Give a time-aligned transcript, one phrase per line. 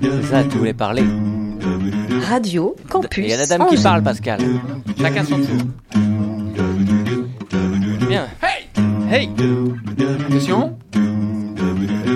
[0.00, 1.04] C'est ça, tu voulais parler.
[2.28, 3.24] Radio Campus.
[3.24, 4.40] Il y a la dame qui parle, Pascal.
[4.98, 5.46] Chacun son tour.
[8.08, 8.26] Bien.
[8.42, 8.68] Hey
[9.10, 9.30] Hey
[10.26, 10.78] Attention.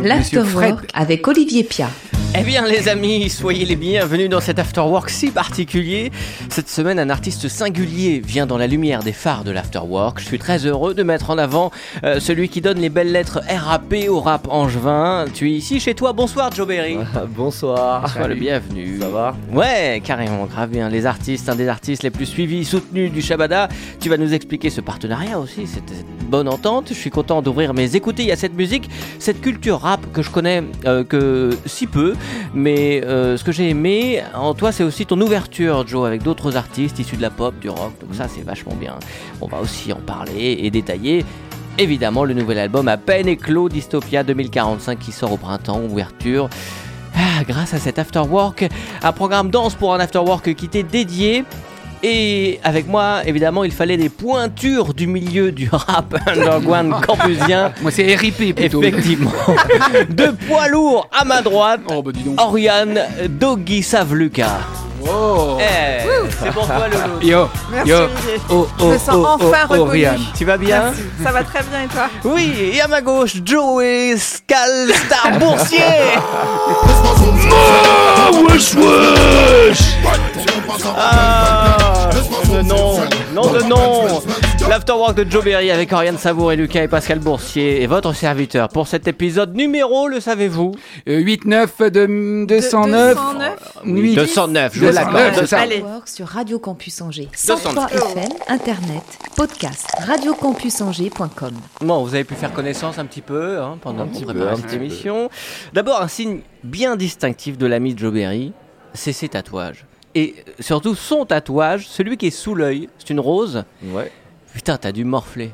[0.03, 1.89] L'Afterwork avec Olivier Pia.
[2.33, 6.13] Eh bien les amis, soyez les bienvenus dans cet afterwork si particulier.
[6.49, 10.21] Cette semaine, un artiste singulier vient dans la lumière des phares de l'afterwork.
[10.21, 11.73] Je suis très heureux de mettre en avant
[12.05, 15.25] euh, celui qui donne les belles lettres RAP au rap angevin.
[15.35, 16.13] Tu es ici chez toi.
[16.13, 16.99] Bonsoir Joe Berry.
[17.31, 18.09] Bonsoir.
[18.09, 19.01] Sois le bienvenu.
[19.01, 19.35] Ça va?
[19.53, 20.89] Ouais, carrément, grave bien.
[20.89, 23.69] Les artistes, un des artistes les plus suivis, soutenus du Shabada.
[23.99, 26.91] Tu vas nous expliquer ce partenariat aussi, cette, cette bonne entente.
[26.91, 28.89] Je suis content d'ouvrir mes écoutilles à cette musique,
[29.19, 32.15] cette culture rap que je connais euh, que si peu.
[32.55, 36.57] Mais euh, ce que j'ai aimé en toi, c'est aussi ton ouverture, Joe, avec d'autres
[36.57, 37.93] artistes issus de la pop, du rock.
[38.01, 38.99] Donc ça, c'est vachement bien.
[39.41, 41.25] On va aussi en parler et détailler.
[41.79, 46.49] Évidemment, le nouvel album à peine éclos, Dystopia 2045, qui sort au printemps, ouverture.
[47.15, 48.69] Ah, grâce à cet afterwork,
[49.03, 51.45] un programme danse pour un afterwork qui t'est dédié.
[52.03, 57.73] Et avec moi, évidemment, il fallait des pointures du milieu du rap underground campusien.
[57.83, 58.83] Moi, c'est RIP plutôt.
[58.83, 59.33] Effectivement.
[60.09, 62.41] De poids lourd à ma droite, Oh, bah dis donc.
[62.41, 64.61] Oriane Doggy Savluka.
[65.03, 65.59] Oh.
[65.61, 66.07] Eh,
[66.43, 67.21] c'est pour toi, Lolo.
[67.23, 67.97] Yo, Merci yo.
[67.97, 68.41] Olivier.
[68.51, 69.89] Oh, Je oh, me sens oh, enfin oh, reconnue.
[69.89, 70.21] Oriane.
[70.37, 71.03] Tu vas bien Merci.
[71.25, 75.79] Ça va très bien et toi Oui, et à ma gauche, Joey Scalstar Boursier.
[80.97, 81.80] Ah, nom
[82.63, 82.99] de nom,
[83.35, 84.69] nom de nom.
[84.69, 88.69] L'Afterwork de Joe Berry avec Oriane Savour et Lucas et Pascal Boursier et votre serviteur
[88.69, 90.73] pour cet épisode numéro, le savez-vous?
[91.09, 93.15] Euh, 8-9 de 209.
[93.15, 94.15] 209 Oui.
[94.15, 96.03] 209, je vous 209, l'accorde.
[96.09, 97.29] sur Radio Campus Angers.
[97.47, 97.63] 209.
[97.63, 99.03] 103 FM, Internet,
[99.37, 101.55] podcast, radiocampusangers.com.
[101.81, 104.57] Bon, vous avez pu faire connaissance un petit peu hein, pendant Un qu'on petit préparait
[104.57, 105.31] cette émission.
[105.73, 108.53] D'abord, un signe bien distinctif de l'ami Joe Berry,
[108.93, 109.87] c'est ses tatouages.
[110.15, 113.65] Et surtout son tatouage, celui qui est sous l'œil, c'est une rose.
[113.85, 114.11] Ouais.
[114.55, 115.51] Putain, t'as dû morfler.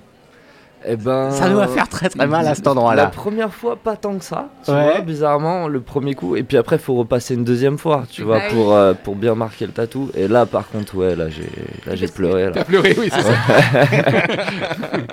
[0.88, 1.30] Eh ben.
[1.32, 3.06] Ça doit faire très très mal à cet La endroit-là.
[3.08, 4.48] première fois, pas tant que ça.
[4.64, 4.92] Tu Ouais.
[4.92, 6.36] vois, bizarrement, le premier coup.
[6.36, 8.54] Et puis après, faut repasser une deuxième fois, tu vois, Ah oui.
[8.54, 10.10] pour, euh, pour bien marquer le tatou.
[10.14, 11.48] Et là, par contre, ouais, là, j'ai
[11.86, 12.50] là, j'ai pleuré.
[12.54, 13.32] T'as pleuré, oui, c'est ça.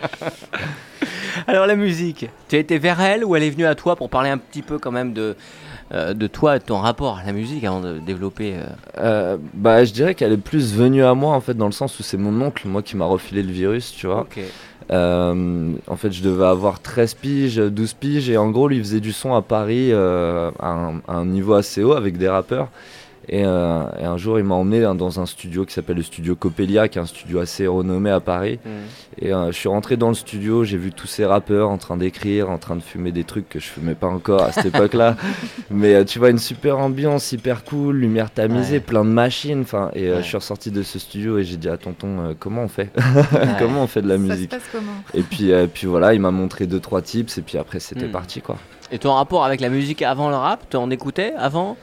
[1.48, 4.10] Alors la musique, tu as été vers elle ou elle est venue à toi pour
[4.10, 5.36] parler un petit peu quand même de,
[5.92, 8.54] euh, de toi et de ton rapport à la musique avant de développer...
[8.56, 8.64] euh,
[8.98, 12.00] Euh, bah, je dirais qu'elle est plus venue à moi, en fait, dans le sens
[12.00, 14.28] où c'est mon oncle, moi, qui m'a refilé le virus, tu vois.
[14.90, 19.12] En fait, je devais avoir 13 piges, 12 piges, et en gros, lui faisait du
[19.12, 22.70] son à Paris à, un, à un niveau assez haut avec des rappeurs.
[23.30, 26.36] Et, euh, et un jour, il m'a emmené dans- un studio qui s'appelle le studio
[26.36, 28.60] Coppelia, qui est un studio assez renommé à Paris.
[28.66, 28.70] Hmm.
[29.26, 31.96] Et euh, je suis rentré dans le studio, j'ai vu tous ces rappeurs en train
[31.98, 35.16] d'écrire, en train de fumer des trucs que je fumais pas encore à cette époque-là.
[35.72, 38.80] Mais euh, tu vois, une super ambiance, hyper cool, lumière tamisée, Ouais.
[38.82, 39.62] plein de machines.
[39.62, 40.18] Enfin, et Ouais.
[40.18, 43.48] je suis ressorti de ce studio et j'ai dit à tonton, comment on fait Ouais.
[43.60, 46.20] Comment on fait de la Ça se musique passe comment et puis, puis voilà, il
[46.20, 48.12] m'a montré deux trois tips et puis après c'était Hmm.
[48.12, 48.58] parti quoi.
[48.92, 51.78] Et ton rapport avec la musique avant le rap, t'en écoutais avant?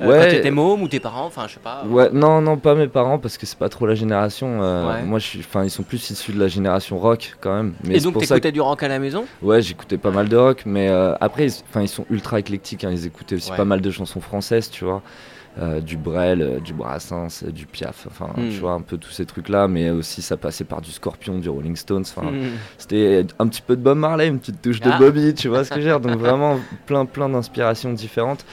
[0.00, 0.18] Euh, Ouais.
[0.24, 1.84] Quand t'étais môme ou tes parents, enfin je sais pas.
[1.86, 4.60] Ouais, non, non, pas mes parents parce que c'est pas trop la génération.
[4.62, 5.02] euh, Ouais.
[5.02, 7.74] Moi, je suis, enfin, ils sont plus issus de la génération rock quand même.
[7.84, 9.24] Mais Et donc t'écoutais du rock à la maison?
[9.40, 12.82] Ouais, j'écoutais pas mal de rock, mais euh, après, ils, enfin, ils sont ultra éclectiques.
[12.84, 15.00] hein, ils écoutaient aussi pas mal de chansons françaises, tu vois.
[15.84, 18.48] Du Brel, du Brassens, du Piaf, enfin, Hmm.
[18.50, 21.48] tu vois, un peu tous ces trucs-là, mais aussi ça passait par du Scorpion, du
[21.48, 22.42] Rolling Stones, enfin, Hmm.
[22.76, 24.98] C'était un petit peu de Bob Marley, une petite touche de Ah.
[24.98, 26.00] Bobby, tu vois ce que je veux dire.
[26.08, 28.44] Donc vraiment plein plein d'inspirations différentes.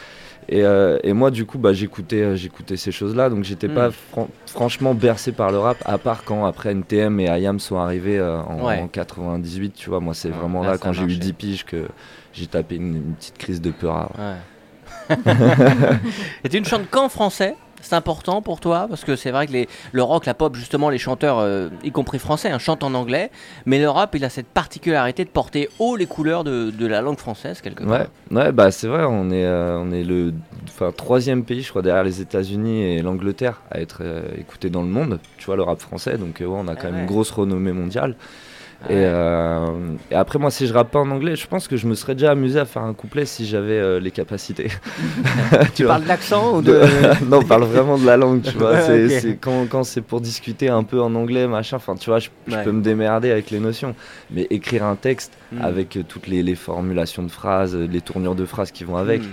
[0.50, 3.74] Et, euh, et moi du coup bah, j'écoutais euh, j'écoutais ces choses-là, donc j'étais Mm.
[3.74, 7.78] pas fran- franchement bercé par le rap, à part quand après NTM et IAM sont
[7.78, 8.80] arrivés euh, en, Ouais.
[8.80, 10.00] en 98, tu vois.
[10.00, 11.20] Moi c'est Ouais, vraiment là, quand j'ai eu marché.
[11.20, 11.88] 10 piges que
[12.34, 14.12] j'ai tapé une, une petite crise de peur.
[14.18, 15.16] Ouais.
[16.44, 19.52] Et tu ne chantes qu'en français c'est important pour toi parce que c'est vrai que
[19.52, 22.94] les, le rock, la pop, justement, les chanteurs, euh, y compris français, hein, chantent en
[22.94, 23.32] anglais,
[23.66, 27.02] mais le rap, il a cette particularité de porter haut les couleurs de, de la
[27.02, 28.08] langue française quelque part.
[28.32, 30.34] Ouais, ouais, bah c'est vrai, on est, euh, on est le
[30.98, 34.88] troisième pays, je crois, derrière les États-Unis et l'Angleterre à être euh, écouté dans le
[34.90, 35.20] monde.
[35.38, 37.02] Tu vois, le rap français, donc ouais, on a quand Ah même ouais.
[37.02, 38.16] une grosse renommée mondiale.
[38.90, 39.68] Et, euh,
[40.10, 42.16] et après, moi, si je rappe pas en anglais, je pense que je me serais
[42.16, 44.70] déjà amusé à faire un couplet si j'avais euh, les capacités.
[45.76, 45.94] tu vois.
[45.94, 46.72] parles d'accent ou de.
[46.72, 48.82] De- non, on parle vraiment de la langue, tu vois.
[48.82, 52.30] C'est, quand, quand c'est pour discuter un peu en anglais, machin, enfin, tu vois, je,
[52.48, 52.64] je Ouais.
[52.64, 53.94] peux me démerder avec les notions.
[54.32, 55.62] Mais écrire un texte Hmm.
[55.64, 59.22] avec euh, toutes les, les formulations de phrases, les tournures de phrases qui vont avec,
[59.22, 59.28] Hmm.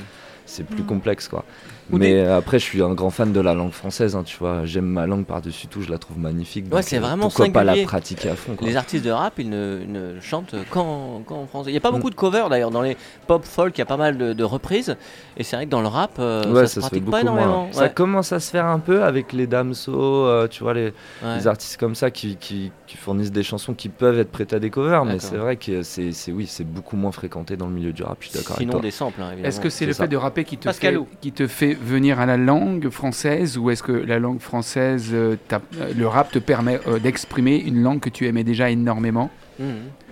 [0.47, 0.87] c'est plus Mm.
[0.87, 1.45] complexe, quoi.
[1.91, 4.23] Ou Mais des- euh, après, je suis un grand fan de la langue française, hein,
[4.25, 4.67] tu vois.
[4.67, 6.67] J'aime ma langue par-dessus tout, je la trouve magnifique.
[6.73, 7.87] Ouais, c'est euh, vraiment Pourquoi pas la singulier.
[7.87, 8.67] pratiquer à fond quoi.
[8.67, 11.71] Les artistes de rap, ils ne, ne chantent qu'en qu'en français.
[11.71, 11.95] Il n'y a pas Mm.
[11.95, 12.71] beaucoup de covers d'ailleurs.
[12.71, 12.97] Dans les
[13.27, 14.97] pop folk, il y a pas mal de, de reprises.
[15.37, 17.21] Et c'est vrai que dans le rap, euh, Ouais, ça se ça se pratique pas
[17.23, 17.69] énormément.
[17.73, 19.93] Ça commence à se faire un peu avec les Damso,
[20.27, 20.93] euh, tu vois, les,
[21.23, 21.37] Ouais.
[21.37, 24.59] les artistes comme ça qui, qui, qui fournissent des chansons qui peuvent être prêtes à
[24.59, 27.73] des covers, mais c'est vrai que c'est c'est- oui, c'est beaucoup moins fréquenté dans le
[27.73, 28.81] milieu du rap, je suis d'accord avec Sinon toi.
[28.83, 29.49] des samples, hein, évidemment.
[29.49, 30.05] Est-ce que c'est c'est le ça.
[30.05, 33.71] fait de rapper qui te, fait, qui te fait venir à la langue française ou
[33.71, 38.01] est-ce que la langue française, euh, euh, le rap te permet euh, d'exprimer une langue
[38.01, 39.31] que tu aimais déjà énormément?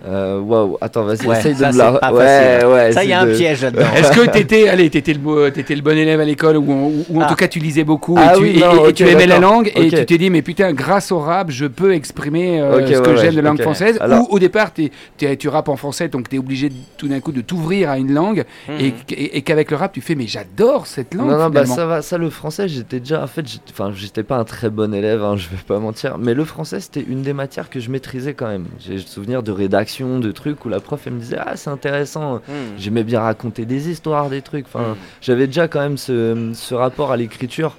[0.05, 1.91] Euh, Waouh, attends, vas-y, Ouais, essaye de ça, me la.
[1.93, 3.85] pas ouais, ouais, Ça, il y a un piège là-dedans.
[3.95, 7.17] Est-ce que t'étais, allez, t'étais le, t'étais le bon élève à l'école ou, en- ou
[7.19, 7.27] en Ah.
[7.27, 9.25] tout cas tu lisais beaucoup Ah et, tu, oui, et- non, et ok, tu aimais
[9.25, 12.85] la langue et tu t'es dit mais putain grâce au rap je peux exprimer euh,
[12.85, 13.61] ce que ouais, j'aime de langue ok.
[13.63, 16.75] française Alors- ou au départ t'es- t'es- tu rappes en français donc t'es obligé de-
[16.97, 18.75] tout d'un coup de t'ouvrir à une langue Mhm.
[18.79, 21.65] et, et- et qu'avec le rap tu fais mais j'adore cette langue Non, non, bah
[21.65, 24.69] ça va, ça le français, j'étais déjà, en fait, j'étais- enfin, j'étais pas un très
[24.69, 27.79] bon élève, hein, je vais pas mentir, mais le français c'était une des matières que
[27.79, 28.65] je maîtrisais quand même.
[28.79, 29.01] J'ai le
[29.43, 32.77] de rédaction, de trucs où la prof elle me disait, ah, c'est intéressant, Mhm.
[32.77, 34.95] j'aimais bien raconter des histoires, des trucs, enfin, Mhm.
[35.21, 37.77] j'avais déjà quand même ce, ce rapport à l'écriture.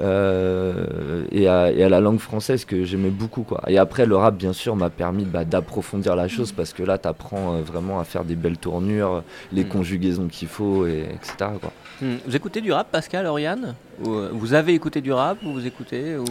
[0.00, 3.60] euh, et, à, et à la langue française que j'aimais beaucoup quoi.
[3.68, 6.96] Et après le rap bien sûr m'a permis bah, d'approfondir la chose parce que là
[6.96, 9.22] t'apprends euh, vraiment à faire des belles tournures,
[9.52, 9.68] les Mm.
[9.68, 11.72] conjugaisons qu'il faut et etc quoi.
[12.00, 12.18] Mhm.
[12.26, 13.74] Vous écoutez du rap, Pascal, Oriane
[14.06, 16.24] euh, Vous avez écouté du rap ou vous écoutez ou...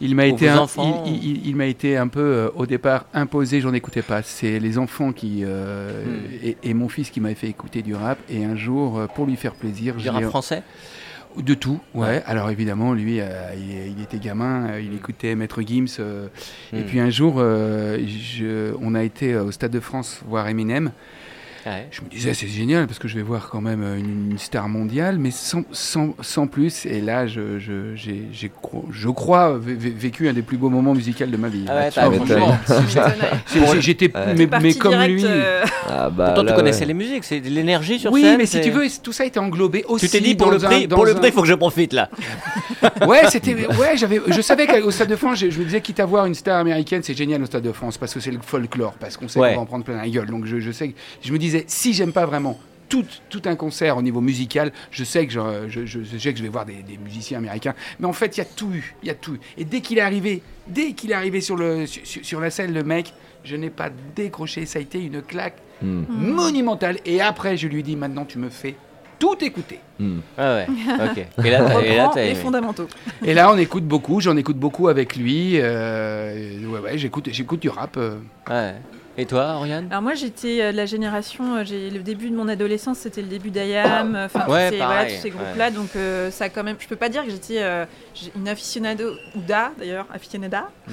[0.00, 2.66] Il m'a été, un- enfants, il, il- il- il m'a été un peu euh, au
[2.66, 4.22] départ imposé, j'en écoutais pas.
[4.22, 6.44] C'est les enfants qui euh, Hmm.
[6.44, 8.18] et, et mon fils qui m'avaient fait écouter du rap.
[8.28, 10.62] Et un jour, pour lui faire plaisir, du rap français
[11.36, 11.80] de tout.
[11.94, 12.06] Ouais.
[12.08, 12.22] Ouais.
[12.26, 13.26] Alors évidemment, lui, euh,
[13.56, 15.86] il, il était gamin, euh, il écoutait Maître Gims.
[15.98, 16.28] euh,
[16.72, 20.92] Et puis un jour, je- on a été au Stade de France voir Eminem.
[21.66, 21.88] Ouais.
[21.90, 24.38] Je me disais, c'est génial parce que je vais voir quand même euh, une, une
[24.38, 26.86] star mondiale, mais sans, sans, sans plus.
[26.86, 30.56] Et là, je, je, j'ai, j'ai cro- je crois, vé- vé- vécu un des plus
[30.58, 31.64] beaux moments musicaux de ma vie.
[31.68, 32.08] Ah ouais, Ah,
[33.80, 34.46] J'étais, Ouais.
[34.62, 35.22] mais, comme lui.
[35.24, 36.86] euh, Ah bah Pourtant, tu connaissais ouais.
[36.86, 38.38] les musiques, c'est de l'énergie sur oui, scène.
[38.38, 40.06] mais si tu veux, tout ça était englobé aussi.
[40.06, 41.54] Tu t'es dit pour le prix, dans pour le un- prix, il faut que je
[41.54, 42.08] profite là.
[43.06, 45.98] Ouais, c'était, ouais, j'avais, je savais qu'au Stade de France, je, je me disais quitte
[46.00, 48.38] à voir une star américaine, c'est génial au Stade de France parce que c'est le
[48.40, 49.50] folklore, parce qu'on sait Ouais.
[49.50, 50.26] qu'on va en prendre plein la gueule.
[50.26, 52.58] Donc je, je sais, je me disais si j'aime pas vraiment
[52.88, 56.32] tout, tout un concert au niveau musical, je sais que je, je, je- je sais
[56.32, 57.74] que je vais voir des, des musiciens américains.
[57.98, 59.40] Mais en fait, il y a tout eu, il y a tout eu.
[59.58, 62.72] Et dès qu'il est arrivé, dès qu'il est arrivé sur le sur, sur- la scène,
[62.72, 63.12] le mec,
[63.44, 64.66] je n'ai pas décroché.
[64.66, 66.96] Ça a été une claque Hmm, monumentale.
[67.04, 68.76] Et après, je lui ai dit maintenant, tu me fais
[69.18, 69.78] tout écouter.
[69.98, 70.20] hmm.
[70.38, 70.66] Ah ouais,
[71.06, 71.26] ok.
[71.44, 72.86] Et là, et t'as les fondamentaux.
[73.24, 75.58] Et là, on écoute beaucoup, j'en écoute beaucoup avec lui.
[75.60, 77.96] euh, ouais, ouais, j'écoute, j'écoute du rap.
[77.98, 78.16] euh.
[78.48, 78.74] Ouais.
[79.18, 82.36] Et toi, Oriane Alors moi j'étais euh, de la génération, euh, j'ai le début de
[82.36, 85.30] mon adolescence, c'était le début d'IAM, euh, enfin tous Ouais, ces- voilà, pareil, tous ces
[85.30, 85.36] ouais.
[85.36, 87.86] groupes-là, donc euh, ça quand même, je peux pas dire que j'étais euh,
[88.34, 90.68] une aficionado ou da d'ailleurs, aficionada,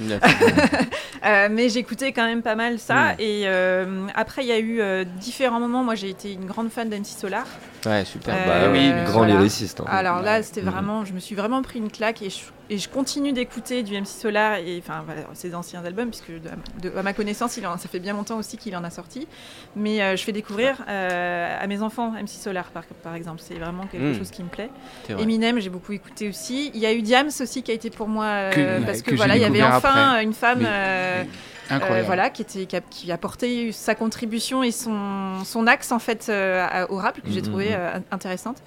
[1.26, 3.14] euh, mais j'écoutais quand même pas mal ça.
[3.14, 3.16] Mm.
[3.20, 6.70] Et euh, après il y a eu euh, différents moments, moi j'ai été une grande
[6.72, 7.46] fan d'NC Solar.
[7.86, 8.36] Ouais, super.
[8.38, 9.36] Euh, Bah oui, euh, grand voilà.
[9.36, 9.82] lyriciste.
[9.82, 9.86] hein.
[9.90, 10.70] Alors là, c'était Mhm.
[10.70, 12.38] vraiment, je me suis vraiment pris une claque et je,
[12.70, 16.90] et je continue d'écouter du MC Solar et enfin voilà, ses anciens albums puisque de,
[16.90, 19.28] de- à ma connaissance, il en, ça fait bien longtemps aussi qu'il en a sorti.
[19.76, 23.56] Mais euh, je fais découvrir euh, à mes enfants MC Solar par, par exemple, c'est
[23.56, 24.18] vraiment quelque Mhm.
[24.18, 24.70] chose qui me plaît.
[25.10, 26.72] Eminem, j'ai beaucoup écouté aussi.
[26.74, 29.14] Il y a eu Diams aussi qui a été pour moi euh, Que- parce que,
[29.16, 30.24] voilà, il y avait enfin après.
[30.24, 30.60] une femme.
[30.62, 31.28] Mais-.
[31.72, 35.92] Euh, voilà, qui, était, qui, a, qui a apporté sa contribution et son, son axe
[35.92, 37.76] en fait euh, au rap que j'ai Mhm, trouvé mhm.
[37.78, 38.58] euh, intéressante.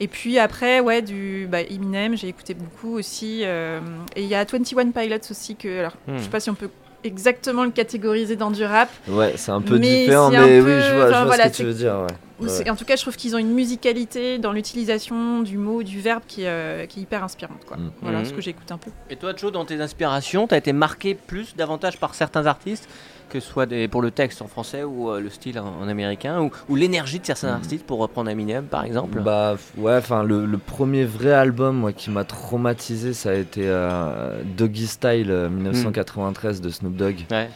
[0.00, 3.42] Et puis après, ouais, du bah, Eminem, j'ai écouté beaucoup aussi.
[3.42, 3.78] et
[4.16, 6.70] il y a 21 Pilots aussi que, alors, je sais pas si on peut
[7.04, 8.88] exactement le catégoriser dans du rap.
[9.08, 11.44] Ouais, c'est un peu Mais différent, mais peu- oui, je vois, je enfin, vois voilà,
[11.44, 11.94] ce que tu veux dire.
[12.40, 12.46] Ouais.
[12.48, 12.70] Ouais.
[12.70, 16.22] En tout cas, je trouve qu'ils ont une musicalité dans l'utilisation du mot, du verbe
[16.26, 17.64] qui, est, euh, qui est hyper inspirante.
[17.66, 17.76] Quoi.
[17.76, 17.90] Mhm.
[18.00, 18.24] Voilà Mhm.
[18.24, 18.90] ce que j'écoute un peu.
[19.10, 22.88] Et toi, Joe, dans tes inspirations, t'as été marqué plus, davantage par certains artistes,
[23.30, 25.88] que ce soit des, pour le texte en français ou euh, le style en, en
[25.88, 27.54] américain, ou, ou l'énergie de certains Mhm.
[27.54, 29.20] artistes, pour reprendre Eminem par exemple?
[29.22, 33.62] Bah ouais, enfin le, le premier vrai album moi, qui m'a traumatisé, ça a été
[33.64, 37.48] euh, Doggy Style euh, 1993 de Snoop Dogg, Ouais.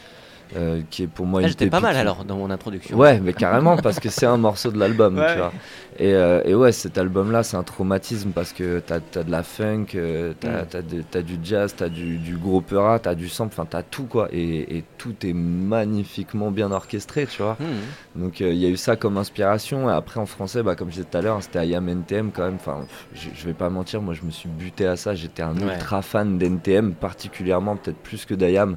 [0.55, 2.97] Euh, qui est pour moi Ah, une J'étais pas mal alors dans mon introduction.
[2.97, 5.31] Ouais, mais carrément parce que c'est un morceau de l'album, Ouais.
[5.33, 5.51] tu vois.
[5.97, 9.43] Et, euh, et ouais, cet album-là, c'est un traumatisme parce que t'as as de la
[9.43, 11.03] funk, euh, t'as Mm.
[11.09, 14.27] t'as du jazz, t'as du, du gros opéra, t'as du sample, enfin t'as tout quoi.
[14.31, 17.57] Et, et tout est magnifiquement bien orchestré, tu vois.
[17.59, 18.23] Mhm.
[18.23, 19.89] Donc euh, il y a eu ça comme inspiration.
[19.89, 22.43] Et après en français, bah, comme je disais tout à l'heure, c'était IAM NTM quand
[22.43, 22.55] même.
[22.55, 25.15] Enfin, je, je vais pas mentir, moi je me suis buté à ça.
[25.15, 25.73] J'étais un Ouais.
[25.75, 28.75] ultra fan d'NTM, particulièrement peut-être plus que d'IAM.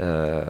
[0.00, 0.42] Euh,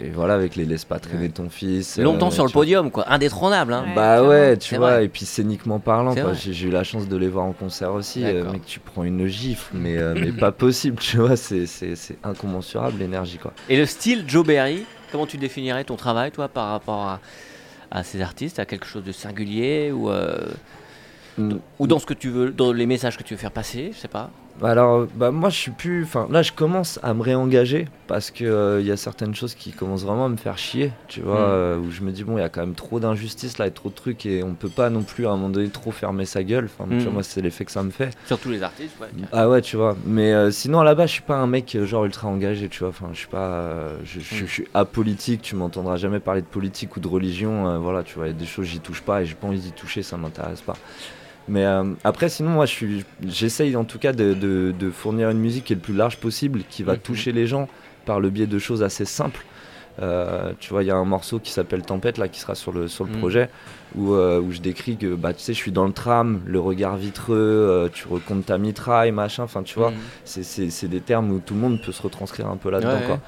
[0.00, 1.98] et, et voilà, avec les laisse pas traîner ton fils.
[1.98, 2.62] Longtemps euh, sur le vois.
[2.62, 3.04] podium, quoi.
[3.12, 3.84] Indétrônable, hein.
[3.88, 3.94] Ouais.
[3.94, 5.04] Bah ouais, tu vois, vrai.
[5.04, 6.14] et puis scéniquement parlant.
[6.34, 8.24] J'ai eu la chance de les voir en concert aussi.
[8.24, 11.94] euh, mec, tu prends une gifle, mais, euh, mais pas possible, tu vois, c'est c'est-
[11.96, 13.52] c'est incommensurable l'énergie, quoi.
[13.68, 17.20] Et le style Joe Berry, comment tu définirais ton travail, toi, par rapport à,
[17.90, 20.38] à ces artistes À quelque chose de singulier ou, euh,
[21.78, 23.98] ou dans ce que tu veux, dans les messages que tu veux faire passer, je
[23.98, 24.30] sais pas?
[24.62, 26.04] Alors, bah, moi, je suis plus.
[26.04, 29.54] Enfin, là, je commence à me réengager parce que euh, il y a certaines choses
[29.54, 31.50] qui commencent vraiment à me faire chier, tu vois, Mm.
[31.52, 33.70] euh, où je me dis, bon, il y a quand même trop d'injustices là et
[33.70, 36.24] trop de trucs et on peut pas non plus à un moment donné trop fermer
[36.26, 36.66] sa gueule.
[36.66, 36.98] Enfin, tu Mm.
[37.04, 38.10] vois, moi, c'est l'effet que ça me fait.
[38.26, 39.08] Surtout les artistes, ouais.
[39.32, 39.96] Ah ouais, tu vois.
[40.04, 42.88] Mais euh, sinon, là-bas, je suis pas un mec euh, genre ultra engagé, tu vois.
[42.90, 43.70] Enfin, je suis pas.
[44.04, 44.22] je, Mm.
[44.22, 47.78] je suis apolitique, tu m'entendras jamais parler de politique ou de religion.
[47.80, 49.60] voilà, tu vois, il y a des choses, j'y touche pas et j'ai pas envie
[49.60, 50.76] d'y toucher, ça m'intéresse pas.
[51.48, 52.86] Mais euh, après, sinon, moi, je
[53.26, 56.18] j'essaye en tout cas de, de- de fournir une musique qui est le plus large
[56.18, 56.98] possible, qui va Mhm.
[57.00, 57.68] toucher les gens
[58.06, 59.44] par le biais de choses assez simples.
[60.02, 62.72] Euh, tu vois, il y a un morceau qui s'appelle Tempête là, qui sera sur
[62.72, 63.18] le, sur le Mhm.
[63.18, 63.50] projet,
[63.96, 66.58] où, euh, où je décris que bah, tu sais, je suis dans le tram, le
[66.60, 69.96] regard vitreux, euh, tu recomptes ta mitraille, machin, enfin, tu vois, Mhm.
[70.24, 72.94] c'est- des termes où tout le monde peut se retranscrire un peu là-dedans.
[72.94, 73.14] Ouais, quoi.
[73.16, 73.20] ouais.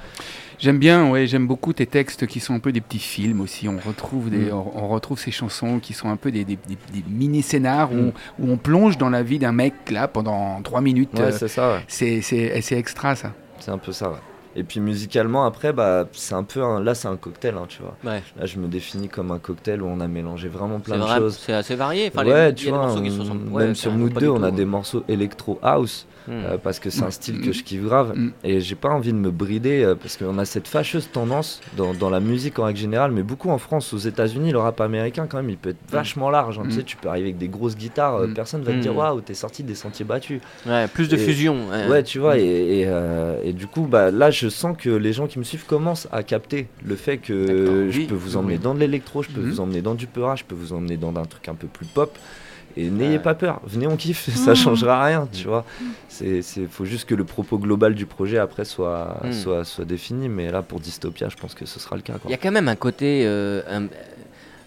[0.59, 3.67] J'aime bien, ouais, j'aime beaucoup tes textes qui sont un peu des petits films aussi.
[3.67, 4.53] On retrouve, des, Mm.
[4.53, 6.57] on, on retrouve ces chansons qui sont un peu des, des-
[7.09, 8.11] mini-scénars où, Mm.
[8.39, 11.09] on- où on plonge dans la vie d'un mec là pendant trois minutes.
[11.19, 13.33] Ouais, c'est ça, c'est extra ça.
[13.59, 14.09] c'est un peu ça.
[14.09, 14.17] ouais.
[14.55, 17.81] Et puis musicalement, après, bah, c'est un peu un- là, c'est un cocktail, hein, tu
[17.81, 17.95] vois.
[18.03, 21.01] Ouais, Là, je me définis comme un cocktail où on a mélangé vraiment plein de
[21.01, 21.39] vrai, choses.
[21.43, 22.11] c'est assez varié.
[22.13, 23.17] Enfin, les- ouais, il tu y a des vois, qui se
[23.57, 26.12] même sur deux, du on a des morceaux électro house Hmm.
[26.29, 27.11] Euh, parce que c'est un Mm.
[27.11, 28.31] style que je kiffe grave Mm.
[28.43, 31.93] et j'ai pas envie de me brider euh, parce qu'on a cette fâcheuse tendance dans,
[31.93, 35.27] dans la musique en règle générale, mais beaucoup en France, aux États-Unis, le rap américain
[35.29, 36.59] quand même, il peut être vachement large.
[36.59, 36.63] hein.
[36.65, 36.69] Mm.
[36.69, 38.33] Tu sais, tu peux arriver avec des grosses guitares, euh, Mm.
[38.33, 38.81] personne va te Mm.
[38.81, 40.41] dire waouh, t'es sorti des sentiers battus.
[40.65, 41.67] Ouais, plus de Et- fusion.
[41.89, 45.13] Ouais, tu vois, et, et, euh, et du coup, bah, là, je sens que les
[45.13, 48.53] gens qui me suivent commencent à capter le fait que je Oui, peux vous emmener
[48.53, 48.59] oui.
[48.59, 49.49] dans de l'électro, je peux Mhm.
[49.49, 51.85] vous emmener dans du peura, je peux vous emmener dans un truc un peu plus
[51.85, 52.17] pop.
[52.75, 53.19] Et n'ayez Ouais.
[53.19, 55.63] pas peur, venez on kiffe, ça changera rien, tu vois.
[56.09, 59.31] C'est, c'est, faut juste que le propos global du projet après soit, Mm.
[59.31, 62.13] soit, soit défini, mais là pour Dystopia, je pense que ce sera le cas.
[62.25, 63.87] Il y a quand même un côté euh, un-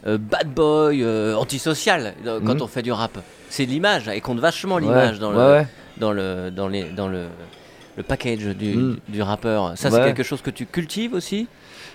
[0.07, 2.63] euh, bad boy, euh, antisocial euh, quand Mhm.
[2.63, 3.19] on fait du rap.
[3.49, 5.67] C'est l'image, et compte vachement Ouais, l'image dans, le, ouais.
[5.97, 7.27] dans le dans les dans le
[7.97, 8.97] le package du, Mm.
[9.09, 9.73] du rappeur.
[9.77, 11.49] Ça, c'est quelque chose que tu cultives aussi,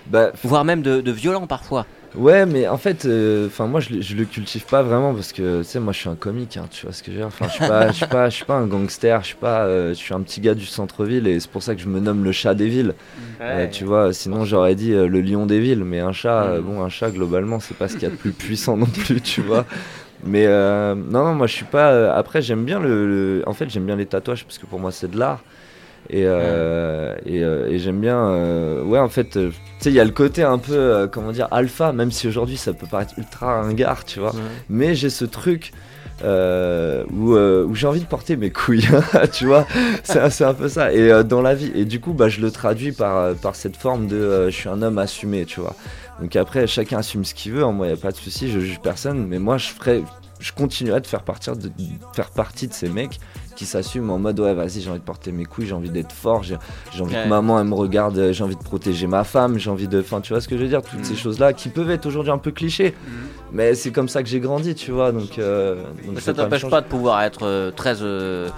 [0.08, 1.86] Bah, voire même de, de violent parfois.
[2.14, 3.06] Ouais, mais en fait,
[3.46, 5.98] enfin moi je, le- je le cultive pas vraiment parce que tu sais, moi je
[6.00, 7.26] suis un comique, hein, tu vois ce que je veux dire.
[7.26, 9.64] Enfin, je suis pas, je suis pas, je suis pas un gangster, je suis pas,
[9.64, 12.00] euh, je suis un petit gars du centre-ville et c'est pour ça que je me
[12.00, 12.96] nomme le chat des villes.
[13.48, 16.60] Euh, tu vois, sinon j'aurais dit euh, le lion des villes, mais un chat, euh,
[16.60, 16.62] Mm.
[16.62, 19.22] bon, un chat globalement c'est pas ce qu'il y a de plus puissant non plus,
[19.22, 19.66] tu vois.
[20.22, 21.92] Mais euh, non, non, moi je suis pas.
[21.92, 23.06] euh, après, j'aime bien le,
[23.40, 25.44] le- En fait, j'aime bien les tatouages parce que pour moi c'est de l'art.
[26.12, 28.18] Et, euh, et, euh, et j'aime bien.
[28.18, 31.48] euh, ouais, en fait, tu sais, il y a le côté un peu, comment dire,
[31.50, 34.32] alpha, même si aujourd'hui ça peut paraître ultra ringard, tu vois.
[34.68, 35.72] Mais j'ai ce truc.
[36.22, 38.86] où, où j'ai envie de porter mes couilles,
[39.32, 39.66] tu vois,
[40.04, 40.92] c'est un- peu ça.
[40.92, 44.06] Et dans la vie, et du coup, bah, je le traduis par, par cette forme
[44.06, 45.74] de je suis un homme assumé, tu vois.
[46.20, 48.50] Donc après, chacun assume ce qu'il veut, hein, moi, il n'y a pas de souci,
[48.50, 50.04] je juge personne, mais moi, je ferai,
[50.38, 51.72] je continuerai de faire, partir de, de
[52.14, 53.18] faire partie de ces mecs
[53.54, 56.12] qui s'assument en mode ouais, vas-y, j'ai envie de porter mes couilles, j'ai envie d'être
[56.12, 56.56] fort, j'ai
[57.00, 57.24] envie Ouais.
[57.24, 60.00] que maman, elle me regarde, euh, j'ai envie de protéger ma femme, j'ai envie de.
[60.00, 61.04] Enfin, tu vois ce que je veux dire, toutes Mm.
[61.04, 62.94] ces choses-là qui peuvent être aujourd'hui un peu clichés,
[63.52, 65.38] mais c'est comme ça que j'ai grandi, tu vois, donc.
[65.38, 68.48] euh, donc ça t'empêche pas de pouvoir être euh, très, euh,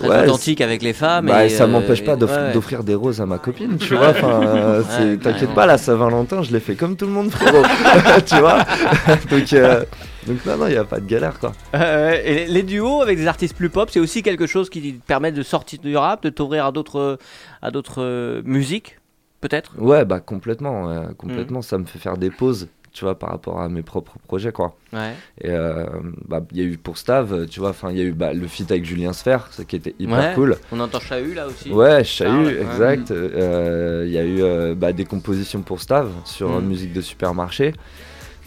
[0.00, 1.26] très Ouais, authentique avec les femmes.
[1.26, 2.16] Bah, et, ça euh, m'empêche pas et-
[2.52, 2.84] d'offrir ouais.
[2.84, 4.10] des roses à ma copine, tu vois.
[4.10, 7.62] Enfin, euh, t'inquiète pas, la Saint-Valentin, je l'ai fait comme tout le monde, frérot.
[8.26, 8.58] tu vois.
[9.30, 9.84] donc, euh,
[10.26, 11.52] donc non, non, il y a pas de galère, quoi.
[11.74, 14.94] Euh, et les- les duos avec des artistes plus pop, c'est aussi quelque chose qui
[14.94, 17.18] te permet de sortir du rap, de t'ouvrir à d'autres
[17.62, 18.98] à d'autres euh, musiques,
[19.40, 19.72] peut-être?
[19.78, 21.14] Ouais, bah complètement, Mm.
[21.16, 21.62] complètement.
[21.62, 24.76] Ça me fait faire des pauses, tu vois, par rapport à mes propres projets, quoi.
[24.92, 25.14] Ouais.
[25.40, 25.86] Et euh,
[26.26, 28.32] bah, il y a eu pour Stav, tu vois, enfin, il y a eu bah,
[28.32, 30.32] le feat avec Julien Sfer, ce qui était hyper Ouais.
[30.34, 30.56] cool.
[30.72, 31.70] On entend Chahut là aussi.
[31.70, 32.60] Ouais, Chahut, Ah ouais.
[32.60, 33.10] exact.
[33.12, 36.64] Euh, Il y a eu euh, bah, des compositions pour Stav sur Mm.
[36.66, 37.72] musique de supermarché.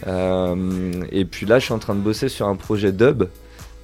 [0.06, 3.24] Et puis là, je suis en train de bosser sur un projet dub.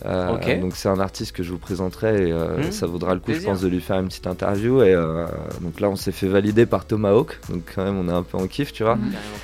[0.06, 0.60] Euh.
[0.60, 2.72] Donc c'est un artiste que je vous présenterai et euh, Mm.
[2.72, 4.82] ça vaudra le coup, je pense, de lui faire une petite interview.
[4.82, 5.26] Et euh,
[5.60, 8.38] donc là, on s'est fait valider par Tomahawk, donc quand même, on est un peu
[8.38, 8.98] en kiff, tu vois.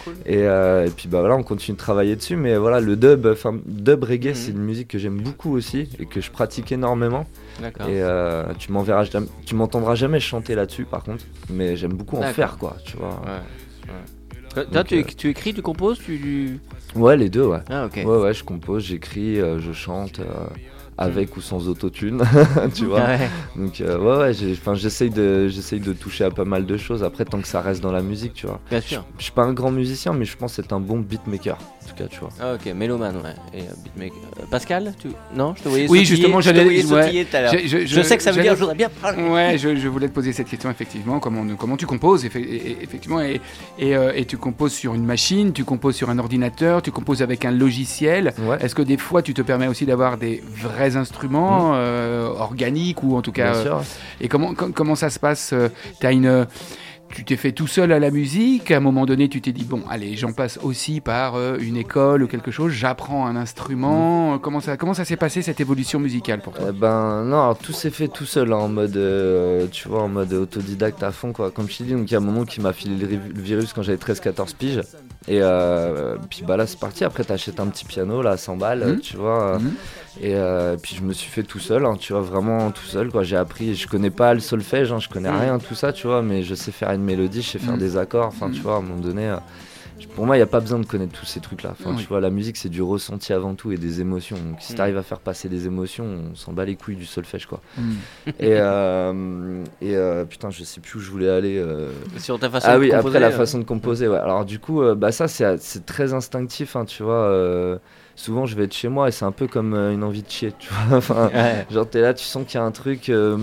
[0.05, 0.15] Cool.
[0.27, 2.37] Et, euh, et puis bah voilà, on continue de travailler dessus.
[2.37, 4.35] Mais voilà, le dub, enfin dub reggae, Mhm.
[4.35, 7.27] c'est une musique que j'aime beaucoup aussi et que je pratique énormément.
[7.89, 9.05] Et euh, tu m'enverras,
[9.45, 11.25] tu m'entendras jamais chanter là-dessus, par contre.
[11.51, 12.77] Mais j'aime beaucoup en faire, quoi.
[12.85, 13.21] Tu vois.
[13.25, 13.91] Ouais.
[13.93, 13.93] ouais.
[14.65, 16.59] Toi, tu, euh, tu écris, tu composes, tu.
[16.95, 17.61] Ouais, les deux, ouais.
[17.69, 17.97] Ah ok.
[17.97, 20.21] Ouais, ouais, je compose, j'écris, euh, je chante.
[20.99, 22.23] Avec ou sans autotune,
[22.75, 23.01] tu vois.
[23.01, 23.29] Ouais.
[23.55, 27.03] Donc euh, ouais, ouais, j'essaye de, j'essaye de toucher à pas mal de choses.
[27.05, 28.61] Après, tant que ça reste dans la musique, tu vois.
[28.71, 29.05] Bien sûr.
[29.19, 31.95] Je suis pas un grand musicien, mais je pense être un bon beatmaker, en tout
[31.95, 32.31] cas, tu vois.
[32.41, 33.35] Ah, ok, mélomane, ouais.
[33.55, 34.17] Et euh, beatmaker.
[34.41, 35.09] Euh, Pascal, tu...
[35.35, 37.03] non, je te voyais Oui, sautiller, justement, j'allais- voyais ouais.
[37.03, 37.53] sautiller tout à l'heure.
[37.53, 39.23] Je- je- Je, sais que ça veut dire, je voudrais bien parler.
[39.29, 41.21] Ouais, je, je voulais te poser cette question effectivement.
[41.21, 43.41] Comment, comment tu composes effectivement et,
[43.79, 47.23] et, euh, et tu composes sur une machine, tu composes sur un ordinateur, tu composes
[47.23, 48.35] avec un logiciel.
[48.39, 48.57] Ouais.
[48.61, 53.17] Est-ce que des fois tu te permets aussi d'avoir des vrais instruments euh, organiques ou
[53.17, 53.81] en tout cas euh.
[54.21, 55.69] Et comment com- comment ça se passe euh,
[56.01, 56.47] T'as une
[57.15, 59.65] tu t'es fait tout seul à la musique, à un moment donné tu t'es dit
[59.65, 64.39] bon allez j'en passe aussi par une école ou quelque chose, j'apprends un instrument, Euh,
[64.39, 66.67] comment ça comment ça s'est passé cette évolution musicale pour toi?
[66.71, 70.03] Eh ben non, alors, tout s'est fait tout seul hein, en mode, euh, tu vois,
[70.03, 71.53] en mode autodidacte à fond quoi.
[71.53, 73.73] Comme je t'ai dit, donc il y a un moment qui m'a filé le virus
[73.73, 74.81] quand j'avais 13-14 piges.
[75.29, 77.05] Et euh, puis bah là c'est parti.
[77.05, 79.01] Après t'achètes un petit piano là, à 100 balles, Mhm.
[79.01, 79.59] tu vois.
[79.59, 79.73] Mhm.
[80.21, 83.11] Et euh, puis je me suis fait tout seul, hein, tu vois, vraiment tout seul
[83.11, 83.23] quoi.
[83.25, 85.41] J'ai appris, je connais pas le solfège, hein, je connais Mhm.
[85.41, 87.97] rien tout ça, tu vois, mais je sais faire une mélodie, je sais faire des
[87.97, 88.27] accords.
[88.29, 89.27] Enfin, tu vois, à un moment donné.
[89.29, 89.37] euh,
[90.15, 91.71] pour moi, il n'y a pas besoin de connaître tous ces trucs-là.
[91.73, 92.03] Enfin, Oui.
[92.03, 94.37] tu vois, la musique, c'est du ressenti avant tout et des émotions.
[94.37, 94.77] Donc, si Mhm.
[94.77, 97.61] tu arrives à faire passer des émotions, on s'en bat les couilles du solfège, quoi.
[97.79, 97.93] Mm.
[98.29, 101.59] et euh, et euh, putain, je sais plus où je voulais aller.
[101.59, 101.91] euh.
[102.19, 104.19] Sur ta façon Ah de oui, composer, après la façon de composer, ouais.
[104.19, 107.79] Alors, du coup, bah, ça, c'est c'est très instinctif, hein, tu vois.
[108.17, 110.31] Souvent, je vais être chez moi et c'est un peu comme euh, une envie de
[110.31, 110.97] chier, tu vois.
[110.99, 111.67] enfin, Ouais.
[111.71, 113.37] genre, t'es là, tu sens qu'il y a un truc, euh,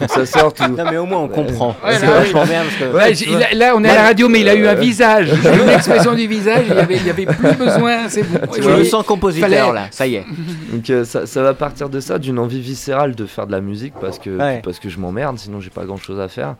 [0.00, 0.58] que ça sorte.
[0.60, 0.68] Ou...
[0.76, 1.76] Non, mais au moins on comprend.
[1.84, 2.30] Ouais, là, parce
[2.76, 2.92] que.
[2.92, 5.30] Ouais, on est à la radio, mais il a eu un visage.
[5.42, 6.64] J'ai eu une expression du visage.
[6.68, 8.08] Il y avait, il y avait plus besoin.
[8.08, 8.40] C'est bon.
[8.56, 10.24] Je me sens compositeur Fallait- là, ça y est.
[10.72, 13.60] Donc euh, ça, ça va partir de ça, d'une envie viscérale de faire de la
[13.60, 14.60] musique parce que, Ouais.
[14.64, 16.54] parce que je m'emmerde, sinon j'ai pas grand chose à faire.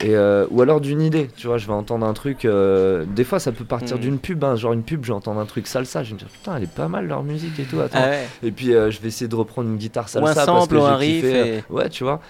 [0.00, 2.44] Et, euh, ou alors d'une idée, tu vois, je vais entendre un truc.
[2.44, 4.00] euh, des fois ça peut partir Mm.
[4.00, 6.18] d'une pub, hein, genre une pub, je vais entendre un truc salsa, je vais me
[6.20, 7.80] dire putain, elle est pas mal leur musique et tout.
[7.80, 7.98] Attends.
[8.02, 8.28] Ah ouais.
[8.44, 10.74] Et puis euh, je vais essayer de reprendre une guitare Ou un salsa parce sample
[10.76, 11.56] que ou un riff kiffé.
[11.68, 12.20] et- Ouais, tu vois.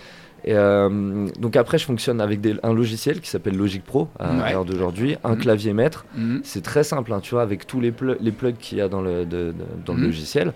[0.45, 4.31] Et euh, donc après, je fonctionne avec des- un logiciel qui s'appelle Logic Pro à
[4.33, 4.53] Ouais.
[4.53, 5.39] l'heure d'aujourd'hui, un Mhm.
[5.39, 6.07] clavier maître.
[6.17, 6.41] Mhm.
[6.45, 9.03] C'est très simple, hein, tu vois, avec tous les, les plugs qu'il y a dans
[9.03, 10.53] le, de- de- dans le logiciel.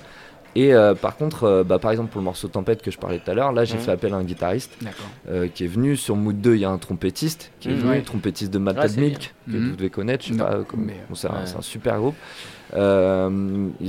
[0.54, 3.18] Et euh, par contre, euh, bah, par exemple, pour le morceau Tempête que je parlais
[3.18, 3.80] tout à l'heure, là j'ai Mhm.
[3.80, 4.76] fait appel à un guitariste
[5.30, 5.96] euh, qui est venu.
[5.96, 7.78] Sur Mood 2, il y a un trompettiste qui est Mhm.
[7.78, 8.02] venu, Ouais.
[8.02, 9.70] trompettiste de Mad Ouais, Milk, que Mhm.
[9.70, 12.14] vous devez connaître, je sais Non, pas, bon, c'est un, super groupe.
[12.74, 12.78] Il,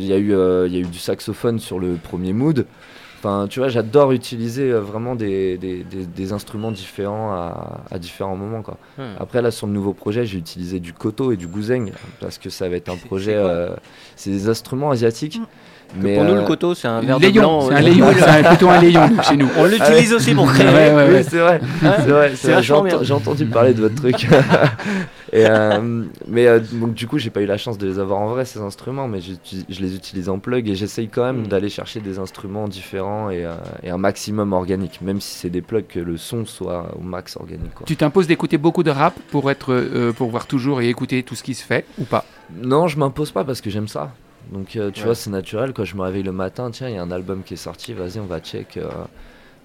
[0.06, 0.32] y a eu,
[0.68, 2.66] il y a eu du saxophone sur le premier Mood.
[3.26, 7.98] Enfin, tu vois, j'adore utiliser euh, vraiment des, des- des- des instruments différents à, à
[7.98, 8.62] différents moments.
[8.62, 8.76] Quoi.
[8.98, 9.16] Hmm.
[9.18, 12.50] Après, là, sur le nouveau projet, j'ai utilisé du koto et du guzeng parce que
[12.50, 13.32] ça va être un projet.
[13.32, 13.70] c'est euh,
[14.18, 15.40] C'est des instruments asiatiques.
[15.40, 16.02] Mm.
[16.02, 17.62] Mais, Pour nous, euh, le coteau, c'est un verre de Léon, blanc.
[17.70, 19.48] c'est euh, un Léon, c'est plutôt un Léon chez nous.
[19.58, 20.68] On l'utilise aussi pour créer.
[20.68, 21.24] Ouais, ouais, oui, ouais.
[21.24, 21.62] c'est vrai.
[22.82, 23.04] bien.
[23.04, 24.28] J'ai entendu parler de votre truc.
[25.34, 28.20] et, euh, mais euh, donc, du coup, j'ai pas eu la chance de les avoir
[28.20, 31.48] en vrai, ces instruments, mais je les utilise en plug et j'essaye quand même Mm.
[31.48, 35.62] d'aller chercher des instruments différents et, euh, et un maximum organique, même si c'est des
[35.62, 37.74] plugs que le son soit au max organique.
[37.74, 37.86] Quoi.
[37.86, 41.44] Tu t'imposes d'écouter beaucoup de rap pour être, pour voir toujours et écouter tout ce
[41.44, 42.26] qui se fait ou pas?
[42.56, 44.12] Non, je m'impose pas parce que j'aime ça.
[44.52, 44.92] Donc, tu Ouais.
[45.04, 45.74] vois, c'est naturel.
[45.74, 47.94] Quand je me réveille le matin, tiens, il y a un album qui est sorti,
[47.94, 48.78] vas-y, on va check.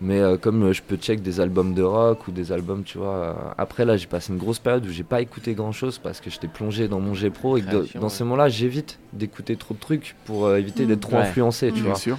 [0.01, 2.99] Mais euh, comme euh, je peux check des albums de rock ou des albums, tu
[2.99, 3.15] vois.
[3.15, 6.21] euh, Après, là, j'ai passé une grosse période où j'ai pas écouté grand chose parce
[6.21, 8.09] que j'étais plongé dans mon G Pro et que de- dans ouais.
[8.09, 10.87] ces moments-là, j'évite d'écouter trop de trucs pour euh, éviter Mm.
[10.89, 11.23] d'être trop Ouais.
[11.23, 11.87] influencé, tu Mm.
[11.87, 11.95] vois.
[11.97, 12.17] sûr.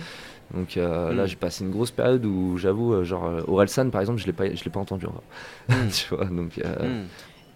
[0.53, 1.17] Donc euh, Mm.
[1.17, 4.33] là, j'ai passé une grosse période où j'avoue, euh, genre, Orelsan, par exemple, je l'ai
[4.33, 5.23] pas, je l'ai pas entendu encore.
[5.69, 5.73] Mm.
[5.89, 7.05] tu vois, donc euh, Hmm.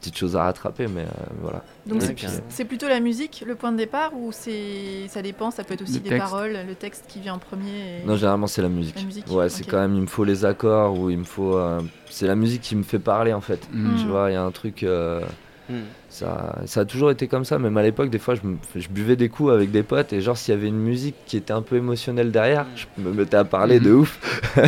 [0.03, 1.05] Petite chose à rattraper, mais euh,
[1.41, 1.63] voilà.
[1.85, 2.15] Donc Ouais,
[2.49, 5.81] c'est- plutôt la musique le point de départ ou c'est ça dépend, ça peut être
[5.81, 6.29] aussi Le des texte.
[6.29, 8.01] paroles, le texte qui vient en premier.
[8.01, 8.95] et- Non, généralement c'est la musique.
[8.97, 11.57] La musique, ouais, c'est quand même, il me faut les accords ou il me faut.
[11.57, 13.67] euh, c'est la musique qui me fait parler en fait.
[13.71, 13.95] Mm.
[13.99, 14.83] Tu vois, il y a un truc.
[14.83, 15.21] euh,
[15.69, 15.83] Hmm.
[16.13, 18.87] Ça, ça a toujours été comme ça, même à l'époque, des fois je, me- je
[18.87, 21.53] buvais des coups avec des potes et genre s'il y avait une musique qui était
[21.53, 24.19] un peu émotionnelle derrière, je me mettais à parler de ouf,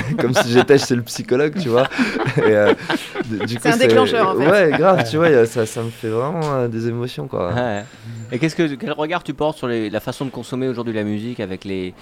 [0.20, 1.88] comme si j'étais chez le psychologue, tu vois.
[2.40, 2.74] Euh,
[3.48, 4.50] C'est un déclencheur, en fait.
[4.50, 7.54] Ouais, grave, tu vois, ça, ça me fait vraiment euh, des émotions quoi.
[7.54, 7.84] Ouais.
[8.32, 11.04] Et qu'est-ce que quel regard tu portes sur les- la façon de consommer aujourd'hui la
[11.04, 11.94] musique avec les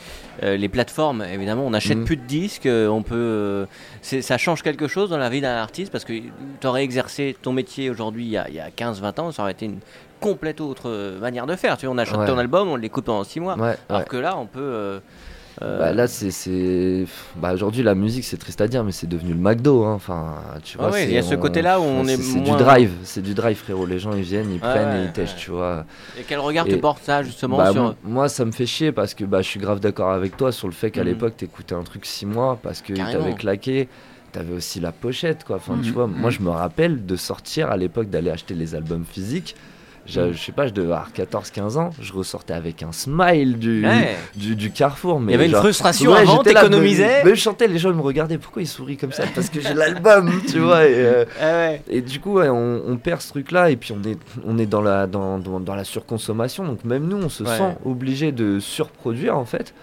[0.41, 1.23] euh, les plateformes?
[1.33, 2.05] Évidemment, on n'achète Mhm.
[2.05, 3.65] plus de disques, euh, on peut euh,
[4.01, 5.91] ça change quelque chose dans la vie d'un artiste?
[5.91, 9.19] Parce que tu aurais exercé ton métier aujourd'hui il y a, il y a 15-20
[9.19, 9.79] ans, ça aurait été une
[10.21, 11.77] complète autre euh, manière de faire.
[11.77, 12.27] Tu vois, on achète Ouais.
[12.27, 13.55] ton album, on l'écoute pendant 6 mois.
[13.57, 14.07] Ouais, Alors ouais.
[14.07, 14.99] que là, on peut euh,
[15.61, 17.05] euh, Bah, là, c'est.
[17.35, 19.83] Bah, Aujourd'hui, la musique, c'est triste à dire, mais c'est devenu le McDo.
[19.83, 19.93] hein.
[19.93, 22.55] Enfin, tu Ah vois, c'est- il y a ce côté-là où on est C'est moins-
[22.57, 23.85] du drive, c'est du drive, frérot.
[23.85, 25.85] Les gens, ils viennent, ils prennent et ils tèchent, tu vois.
[26.17, 28.91] et quel regard tu et- portes ça justement Bah, sur Moi, ça me fait chier
[28.91, 31.07] parce que bah, je suis grave d'accord avec toi sur le fait qu'à Mhm.
[31.07, 33.89] l'époque, t'écoutais un truc 6 mois parce que t'avais claqué.
[34.33, 35.55] T'avais aussi la pochette, quoi.
[35.57, 35.93] Enfin, tu Mhm.
[35.93, 36.37] vois, moi, Mhm.
[36.37, 39.55] je me rappelle de sortir à l'époque d'aller acheter les albums physiques
[40.05, 40.33] J'a- Mm.
[40.33, 44.17] Je sais pas, je devais avoir 14-15 ans, je ressortais avec un smile du, Ouais.
[44.35, 45.21] du, du carrefour.
[45.21, 47.23] Mais Il y avait une frustration Ouais, avant, t'économisais.
[47.23, 49.61] mais- je chantais, les gens ils me regardaient, pourquoi ils sourient comme ça Parce que
[49.61, 50.83] j'ai l'album, tu vois.
[50.87, 51.81] Et, euh, Ah ouais.
[51.89, 54.81] et du coup, on, on perd ce truc-là, et puis on est, on est dans,
[54.81, 59.37] la, dans, dans, dans la surconsommation, donc même nous, on se sent obligé de surproduire
[59.37, 59.73] en fait.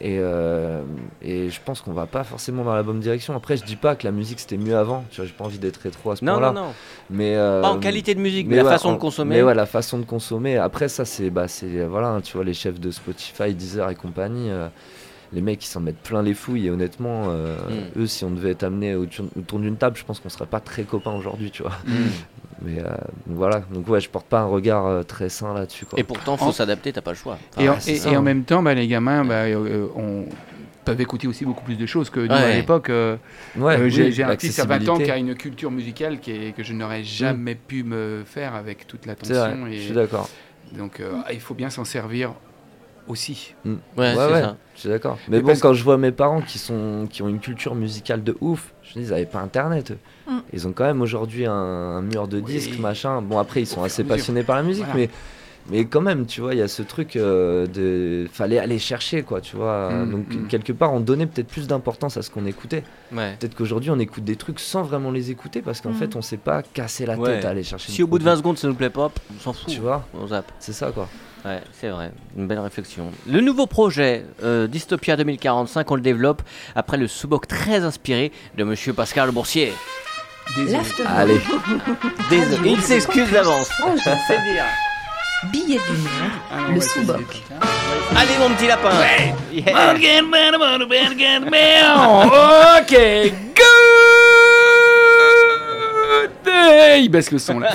[0.00, 0.82] Et, euh,
[1.22, 3.34] et je pense qu'on va pas forcément dans la bonne direction.
[3.34, 5.58] Après, je dis pas que la musique c'était mieux avant, tu vois, j'ai pas envie
[5.58, 6.52] d'être rétro à ce point-là.
[6.52, 6.72] non, non.
[7.08, 9.36] Mais, euh, Pas en qualité de musique, mais, la ouais, façon en- de consommer.
[9.36, 10.56] Mais ouais, la façon de consommer.
[10.58, 14.50] Après, ça, c'est, bah, c'est, voilà, tu vois, les chefs de Spotify, Deezer et compagnie,
[14.50, 14.68] euh,
[15.32, 16.66] les mecs, ils s'en mettent plein les fouilles.
[16.66, 17.56] Et honnêtement, euh,
[17.96, 18.00] Mm.
[18.02, 20.82] eux, si on devait être amené autour, d'une table, je pense qu'on serait pas très
[20.84, 21.72] copains aujourd'hui, tu vois.
[21.86, 21.92] Mm.
[22.62, 22.88] Mais euh,
[23.26, 25.98] voilà, donc ouais, je porte pas un regard euh, très sain là-dessus, quoi.
[25.98, 27.38] Et pourtant, faut En- s'adapter, t'as pas le choix.
[27.58, 30.24] Et, en, et- et même temps, bah, les gamins, bah, euh, on
[30.84, 32.54] peuvent écouter aussi beaucoup plus de choses que nous à Ouais.
[32.56, 32.90] l'époque.
[32.90, 33.16] euh,
[33.56, 36.20] Ouais, euh, oui, j'ai j'ai un fils à 20 ans qui a une culture musicale
[36.20, 39.66] qui est- que je n'aurais jamais pu me faire avec toute l'attention.
[39.66, 40.30] je Et suis d'accord.
[40.72, 42.32] donc, euh, il faut bien s'en servir
[43.08, 43.54] aussi.
[43.64, 44.40] Ouais, Ouais, c'est ouais.
[44.42, 44.56] ça.
[44.74, 45.18] Je suis d'accord.
[45.28, 47.74] Mais Mais bon, parce- quand je vois mes parents qui, sont, qui ont une culture
[47.74, 49.92] musicale de ouf, je me dis, ils n'avaient pas internet.
[49.92, 49.98] eux.
[50.30, 50.38] Mm.
[50.52, 52.44] Ils ont quand même aujourd'hui un, un mur de Oui.
[52.52, 53.22] disques, machin.
[53.22, 55.00] Bon, après, ils sont Au assez passionnés par la musique, Voilà.
[55.00, 55.10] mais,
[55.68, 58.28] mais quand même, tu vois, il y a ce truc euh, de.
[58.32, 59.90] Fallait aller chercher, quoi, tu vois.
[59.90, 60.46] Mm, Donc, mm.
[60.48, 62.84] quelque part, on donnait peut-être plus d'importance à ce qu'on écoutait.
[63.12, 63.36] Ouais.
[63.40, 66.36] Peut-être qu'aujourd'hui, on écoute des trucs sans vraiment les écouter parce qu'en fait, on s'est
[66.36, 67.36] pas cassé la Ouais.
[67.36, 67.90] tête à aller chercher.
[67.92, 68.36] Si au bout de produit.
[68.36, 69.68] 20 secondes ça nous plaît pas, on s'en fout.
[69.68, 70.52] Tu vois, On zappe.
[70.60, 71.08] c'est ça, quoi.
[71.46, 72.10] Ouais, c'est vrai.
[72.36, 73.12] Une belle réflexion.
[73.26, 76.42] Le nouveau projet euh, Dystopia 2045, on le développe
[76.74, 79.72] après le sous-boc très inspiré de monsieur Pascal Boursier.
[80.56, 80.72] Désolé.
[80.72, 81.40] L'afterwork, Allez,
[82.30, 82.70] Désolé.
[82.70, 83.68] Il s'excuse d'avance.
[84.04, 84.64] C'est dire.
[85.52, 87.42] billet d'humeur, Ah le ouais, sous-boc.
[87.52, 87.66] hein.
[88.16, 88.90] Allez mon petit lapin.
[89.52, 89.94] Yeah.
[92.80, 92.90] ok,
[93.54, 93.85] good
[96.98, 97.70] il baisse le son là.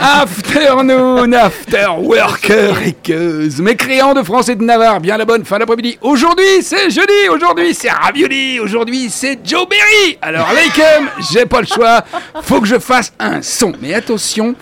[0.00, 3.60] Afternoon, after worker et queuse.
[3.60, 5.98] De France et de Navarre, bien la bonne fin d'après-midi.
[6.00, 10.18] Aujourd'hui, c'est jeudi, aujourd'hui, c'est ravioli, aujourd'hui, c'est Joe Berry.
[10.22, 12.04] Alors, Lakem, j'ai pas le choix,
[12.42, 13.72] faut que je fasse un son.
[13.80, 14.54] Mais attention,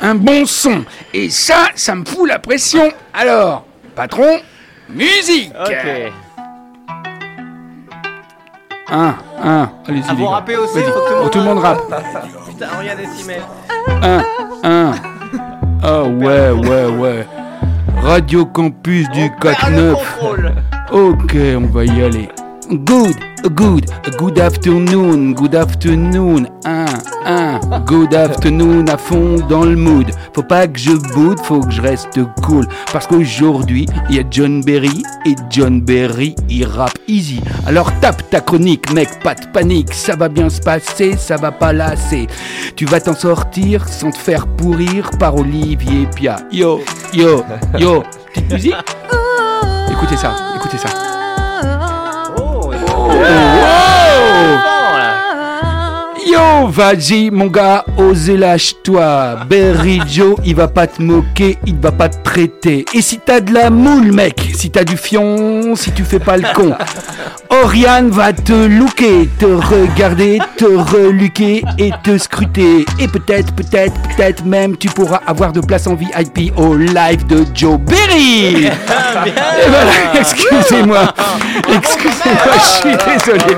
[0.00, 0.84] un bon son.
[1.14, 2.92] Et ça, ça me fout la pression.
[3.14, 4.40] Alors, patron,
[4.88, 5.52] musique.
[8.90, 10.04] 1, 1, allez-y.
[10.08, 11.82] Ah, vous rappez aussi, faut que tout, oh, tout le monde rappe.
[12.46, 13.00] Putain, rien à
[14.06, 14.92] 1, 1.
[15.82, 17.26] Ah ouais, ouais, ouais.
[18.02, 19.96] Radio Campus du 4-9.
[20.90, 22.28] Ok, on va y aller.
[22.68, 23.16] Good,
[23.54, 23.86] good,
[24.18, 26.50] good afternoon, good afternoon.
[26.66, 26.84] Un,
[27.24, 30.10] un, good afternoon à fond dans le mood.
[30.34, 32.68] Faut pas que je boude, faut que je reste cool.
[32.92, 37.40] Parce qu'aujourd'hui, il y a John Berry et John Berry, il rappe easy.
[37.66, 39.94] Alors tape ta chronique, mec, pas de panique.
[39.94, 42.26] Ça va bien se passer, ça va pas lasser.
[42.76, 46.36] Tu vas t'en sortir sans te faire pourrir par Olivier Pia.
[46.52, 46.82] Yo,
[47.14, 47.42] yo,
[47.78, 48.02] yo,
[48.34, 48.74] petite musique?
[49.90, 51.17] Écoutez ça, écoutez ça.
[56.30, 59.36] Yo, vas-y mon gars, ose lâche-toi.
[59.48, 63.52] Berry Joe, il va pas te moquer, il va pas te Et si t'as de
[63.52, 66.72] la moule, mec, si t'as du fion, si tu fais pas le con,
[67.50, 72.84] Oriane va te looker, te regarder, te reluquer et te scruter.
[73.00, 77.44] Et peut-être, peut-être, peut-être même tu pourras avoir de place en VIP au live de
[77.54, 78.66] Joe Berry.
[78.66, 78.70] Et
[79.66, 81.14] voilà, excusez-moi,
[81.74, 83.56] excusez-moi, je suis désolé.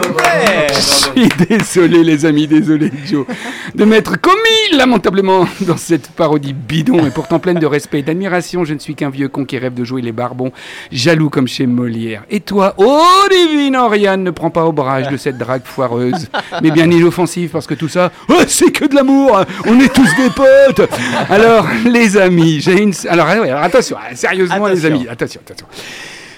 [0.69, 3.27] Je suis désolé les amis, désolé Joe,
[3.75, 8.60] de m'être commis lamentablement dans cette parodie bidon et pourtant pleine de respect et d'admiration.
[8.65, 10.53] Je ne suis qu'un vieux con qui rêve de jouer les barbons,
[10.93, 12.25] jaloux comme chez Molière.
[12.31, 16.29] Et toi, oh divine Oriane, ne prends pas au barrage de cette drague foireuse,
[16.63, 20.09] mais bien inoffensive parce que tout ça, oh, c'est que de l'amour, on est tous
[20.17, 20.89] des potes.
[21.29, 22.93] Alors les amis, j'ai une...
[23.09, 24.97] Alors, ouais, alors, attention, sérieusement les Attention.
[25.01, 25.67] amis, attention, attention.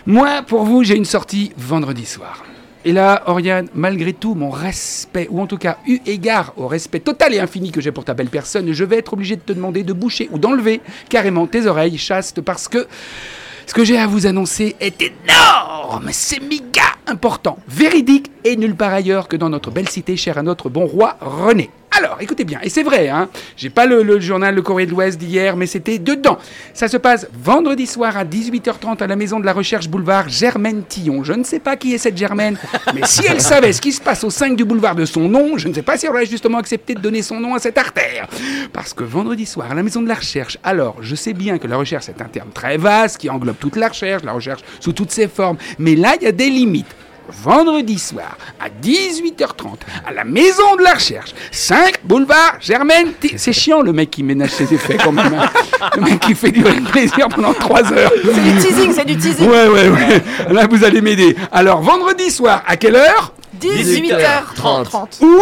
[0.07, 2.43] Moi, pour vous, j'ai une sortie vendredi soir.
[2.85, 6.99] Et là, Oriane, malgré tout mon respect, ou en tout cas eu égard au respect
[7.01, 9.53] total et infini que j'ai pour ta belle personne, je vais être obligé de te
[9.53, 12.89] demander de boucher ou d'enlever carrément tes oreilles chastes parce que
[13.67, 18.95] ce que j'ai à vous annoncer est énorme, c'est méga important, véridique et nulle part
[18.95, 21.71] ailleurs que dans notre belle cité chère à notre bon roi René.
[21.95, 25.19] Alors, écoutez bien, et c'est vrai, hein, j'ai pas le, journal Le Courrier de l'Ouest
[25.19, 26.39] d'hier, mais c'était dedans.
[26.73, 30.85] Ça se passe vendredi soir à 18h30 à la Maison de la Recherche boulevard Germaine
[30.89, 31.23] Tillon.
[31.23, 32.57] Je ne sais pas qui est cette Germaine,
[32.95, 35.59] mais si elle savait ce qui se passe au 5 du boulevard de son nom,
[35.59, 37.77] je ne sais pas si elle aurait justement accepté de donner son nom à cette
[37.77, 38.27] artère.
[38.73, 41.67] Parce que vendredi soir à la Maison de la Recherche, alors je sais bien que
[41.67, 44.95] la recherche est un terme très vaste qui englobe toute la recherche, la recherche sous
[44.95, 46.87] toutes ses formes, mais là il y a des limites.
[47.43, 53.13] Vendredi soir à 18h30 à la Maison de la Recherche, 5 boulevard Germaine.
[53.15, 55.35] T- C'est chiant le mec qui ménage ses effets quand même.
[55.35, 55.49] hein.
[55.97, 58.13] Le mec qui fait le plaisir pendant 3 heures.
[58.25, 59.49] C'est du teasing, c'est du teasing.
[59.49, 60.23] Ouais, ouais, ouais.
[60.53, 61.37] Là, vous allez m'aider.
[61.51, 63.33] Alors, vendredi soir, à quelle heure?
[63.61, 65.23] 18h30.
[65.23, 65.27] Où?
[65.27, 65.41] Euh,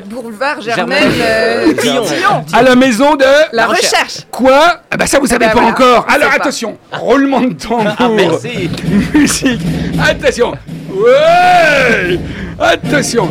[0.00, 2.02] Boulevard Germaine, euh, Dion.
[2.02, 2.44] Dion.
[2.52, 3.24] À la maison de...
[3.52, 4.20] La recherche.
[4.30, 5.68] Quoi Ah bah ça, vous savez bah pas voilà.
[5.74, 6.06] encore.
[6.08, 6.36] Alors, pas.
[6.36, 6.78] attention.
[6.92, 7.94] Roulement de tambour.
[7.98, 8.70] Ah, merci.
[9.14, 9.60] Musique.
[10.02, 10.52] Attention.
[10.90, 12.18] Ouais
[12.58, 13.28] Attention.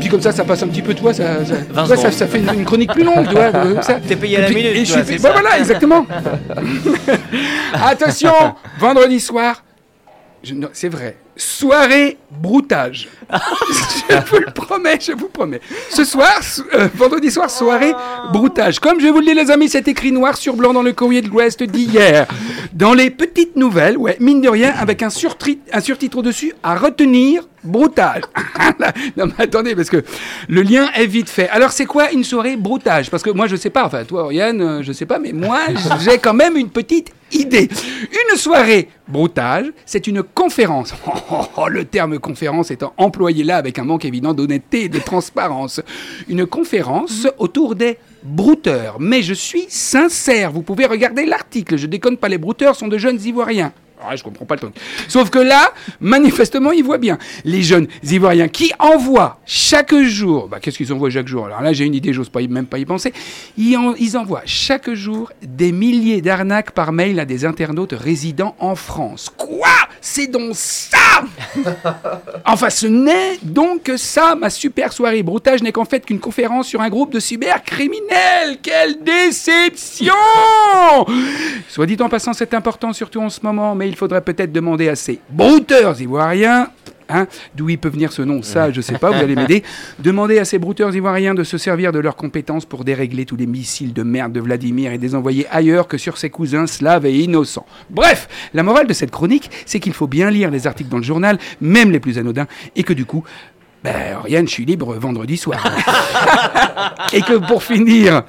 [0.00, 2.26] Puis comme ça, ça passe un petit peu, toi, ça, ça, 20 tu vois, ça,
[2.26, 3.44] fait une, une chronique plus longue, tu vois.
[3.54, 3.98] euh, ça.
[4.06, 6.04] T'es payé à la minute, et je toi, suis- c'est bah voilà, exactement.
[7.72, 8.32] Attention,
[8.80, 9.62] vendredi soir,
[10.42, 13.08] je- c'est vrai, soirée broutage.
[13.30, 15.60] je vous le promets, je vous promets.
[15.90, 17.92] Ce soir, so- euh, vendredi soir, soirée
[18.32, 18.78] broutage.
[18.78, 21.22] Comme je vous le dis, les amis, c'est écrit noir sur blanc dans le courrier
[21.22, 22.26] de l'Ouest d'hier.
[22.72, 26.74] Dans les petites nouvelles, ouais, mine de rien, avec un, surtri- un surtitre au-dessus, à
[26.74, 28.22] retenir, broutage.
[29.16, 30.02] non mais attendez, parce que
[30.48, 31.48] le lien est vite fait.
[31.48, 33.10] Alors c'est quoi une soirée broutage?
[33.10, 35.60] Parce que moi je sais pas, enfin toi Oriane, euh, je sais pas, mais moi
[36.00, 37.68] j'ai quand même une petite idée.
[38.30, 40.94] Une soirée broutage, c'est une conférence.
[41.06, 44.88] Oh, oh, oh, le terme conférence étant employé là avec un manque évident d'honnêteté et
[44.88, 45.80] de transparence.
[46.28, 48.98] Une conférence autour des brouteurs.
[49.00, 52.98] Mais je suis sincère, vous pouvez regarder l'article, je déconne pas, les brouteurs sont de
[52.98, 53.72] jeunes ivoiriens.
[54.08, 54.74] Ouais, je comprends pas le truc.
[55.08, 57.18] Sauf que là, manifestement, ils voient bien.
[57.44, 61.46] Les jeunes ivoiriens qui envoient chaque jour, bah, qu'est-ce qu'ils envoient chaque jour?
[61.46, 63.12] Alors là, j'ai une idée, j'ose pas même pas y penser.
[63.56, 68.74] Ils, ils envoient chaque jour des milliers d'arnaques par mail à des internautes résidant en
[68.74, 69.30] France.
[69.36, 69.68] Quoi?
[70.04, 70.98] C'est donc ça
[72.44, 75.22] Enfin, ce n'est donc que ça, ma super soirée.
[75.22, 78.58] Broutage n'est qu'en fait qu'une conférence sur un groupe de cybercriminels.
[78.60, 80.12] Quelle déception
[81.68, 84.88] Soit dit en passant, c'est important, surtout en ce moment, mais il faudrait peut-être demander
[84.88, 86.68] à ces brouteurs ivoiriens.
[87.14, 89.62] Hein, D'où il peut venir ce nom, ça je sais pas, vous allez m'aider.
[89.98, 93.46] Demander à ces brouteurs ivoiriens de se servir de leurs compétences pour dérégler tous les
[93.46, 97.18] missiles de merde de Vladimir et les envoyer ailleurs que sur ses cousins slaves et
[97.18, 97.66] innocents.
[97.90, 101.02] Bref, la morale de cette chronique, c'est qu'il faut bien lire les articles dans le
[101.02, 102.46] journal, même les plus anodins,
[102.76, 103.24] et que du coup,
[103.82, 105.64] ben, Oriane, je suis libre vendredi soir.
[107.12, 108.22] et que pour finir,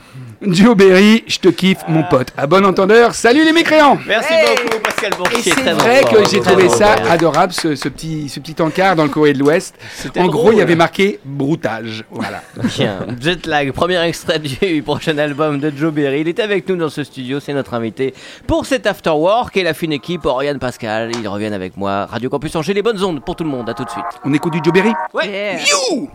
[0.47, 2.27] Joe Berry, je te kiffe, mon pote.
[2.37, 6.09] À bon entendeur, salut les mécréants Merci Hey beaucoup, Pascal Et c'est très vrai bon.
[6.23, 6.73] que j'ai trouvé bon.
[6.75, 9.75] ça adorable, ce, ce petit, ce petit encart dans le courrier de l'Ouest.
[10.17, 12.03] En gros, il y avait marqué broutage.
[12.11, 12.41] Voilà.
[12.69, 16.21] Tiens, Jetlag, premier extrait du prochain album de Joe Berry.
[16.21, 18.13] Il est avec nous dans ce studio, c'est notre invité
[18.47, 21.11] pour cet After Work et la fine équipe, Oriane Pascal.
[21.19, 22.05] Ils reviennent avec moi.
[22.05, 23.69] Radio Campus Angers, les bonnes ondes pour tout le monde.
[23.69, 24.03] À tout de suite.
[24.25, 24.93] On écoute du Joe Berry?
[25.13, 25.27] Ouais.
[25.29, 25.59] Yeah.
[25.59, 26.09] You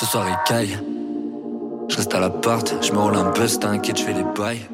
[0.00, 0.78] Ce soir il caille.
[1.90, 4.66] Je reste à l'appart, je me roule un buzz, t'inquiète, je fais les bails.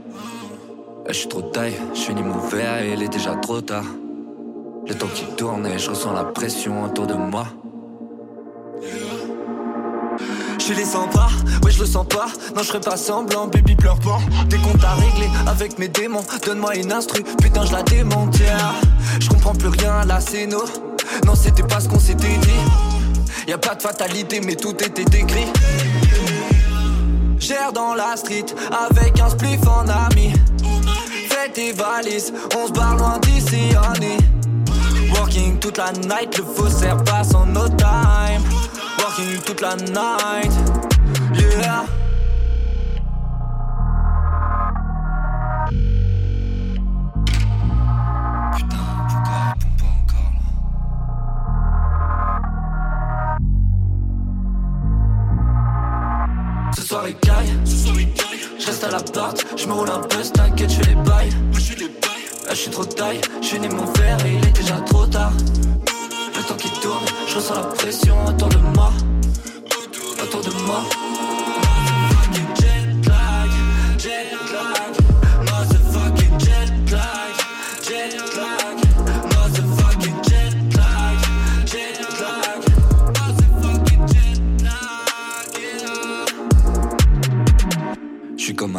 [1.08, 3.82] Eh, Je suis trop taille, je finis mon verre et il est déjà trop tard.
[4.86, 7.46] Le temps qui tourne et je ressens la pression autour de moi.
[10.60, 11.28] Je les sens pas,
[11.64, 14.84] ouais je le sens pas Non je ferai pas semblant, baby pleure pas Des comptes
[14.84, 18.36] à régler avec mes démons Donne-moi une instru, putain je la démonte.
[19.18, 20.62] Je comprends plus rien à la scéno
[21.24, 22.95] Non c'était pas ce qu'on s'était dit
[23.46, 25.46] Y'a pas de fatalité mais tout était décrit
[27.38, 30.32] Gère dans la street avec un spliff en ami.
[31.28, 34.16] Fais tes valises, on se barre loin d'ici honey.
[35.14, 38.42] Working toute la night, le faussaire passe en no time.
[38.98, 40.52] Working toute la night,
[41.38, 41.84] yeah
[59.26, 61.30] porte, je me roule un peu, t'inquiète, je les bails.
[62.46, 65.32] Là je suis trop taille, je finis mon verre et il est déjà trop tard.
[66.36, 68.92] Le temps qui tourne, je ressens la pression autour de moi.
[70.22, 71.15] Autour de moi.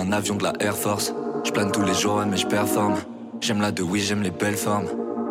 [0.08, 1.14] Un avion de la Air Force.
[1.44, 2.96] Je plane tous les jours, mais je performe.
[3.42, 4.88] J'aime la de oui, j'aime les belles formes.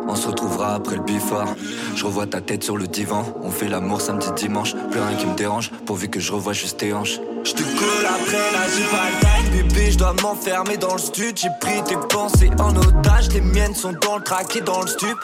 [0.07, 1.55] On se retrouvera après le bifort.
[1.95, 3.25] Je revois ta tête sur le divan.
[3.41, 4.73] On fait l'amour samedi dimanche.
[4.91, 7.19] Plus rien qui me dérange, pourvu que je revois juste tes hanches.
[7.43, 8.65] Je te colle après là,
[9.51, 9.91] j'ai bébé.
[9.91, 11.35] Je dois m'enfermer dans le stud.
[11.35, 13.29] J'ai pris tes pensées en otage.
[13.33, 15.17] Les miennes sont dans le track et dans le stup.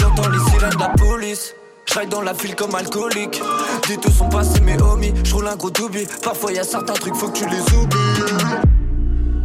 [0.00, 1.54] J'entends les sirènes de la police.
[1.86, 3.40] J'aille dans la file comme alcoolique.
[3.88, 5.12] Des deux sont passés mes homies.
[5.24, 6.06] Je roule un gros doobie.
[6.22, 7.98] Parfois y a certains trucs, faut que tu les oublies.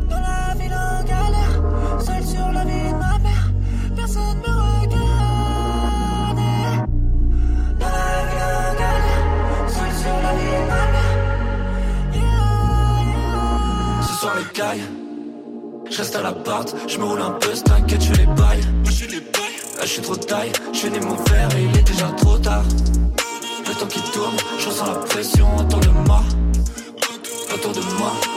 [0.10, 1.62] Dans la ville en galère,
[2.00, 3.52] seul sur la vie de ma mère,
[3.96, 6.40] personne me regarde.
[7.80, 9.24] Dans la ville en galère,
[9.68, 11.16] seul sur la vie de ma mère.
[14.08, 14.88] Ce soir les cailles,
[15.90, 18.66] je reste à l'appart, je me roule un peu, t'inquiète, je les bails.
[19.78, 22.64] Là, je suis trop taille, je finis mon verre et il est déjà trop tard.
[23.68, 26.24] Le temps qui tourne, je ressens la pression autour de moi.
[27.54, 28.37] Autour de moi.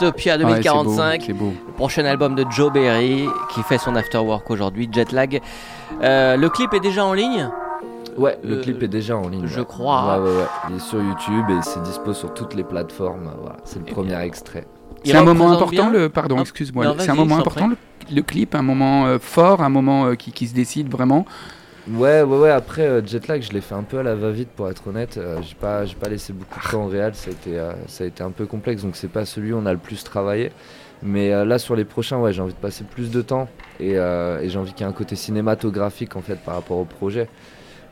[0.00, 1.30] Dystopia Ouais, c'est beau, 2045.
[1.34, 1.52] Beau.
[1.66, 5.40] Le prochain album de Joe Berry qui fait son afterwork aujourd'hui, Jetlag.
[6.02, 7.48] Euh, le clip est déjà en ligne?
[8.16, 9.46] Ouais, le Euh, clip est déjà en ligne.
[9.46, 9.66] je ouais.
[9.66, 10.18] crois.
[10.18, 10.44] Ouais, ouais, ouais.
[10.70, 13.30] Il est sur YouTube et c'est dispo sur toutes les plateformes.
[13.40, 14.66] Voilà, c'est le Et premier extrait.
[15.04, 16.94] Il C'est un moment important, bien le pardon, excuse-moi.
[16.98, 17.76] C'est un moment important le,
[18.14, 21.24] le clip, un moment euh, fort, un moment euh, qui, qui se décide vraiment.
[21.88, 22.50] Ouais, ouais, ouais.
[22.50, 25.16] Après, euh, Jetlag, je l'ai fait un peu à la va-vite pour être honnête.
[25.16, 27.14] Euh, j'ai pas, pas laissé beaucoup de temps au réel.
[27.14, 29.56] Ça a été, euh, ça a été un peu complexe, donc c'est pas celui où
[29.56, 30.52] on a le plus travaillé.
[31.02, 34.58] Mais là, sur les prochains, ouais, j'ai envie de passer plus de temps et, j'ai
[34.58, 37.26] envie qu'il y ait un côté cinématographique en fait par rapport au projet.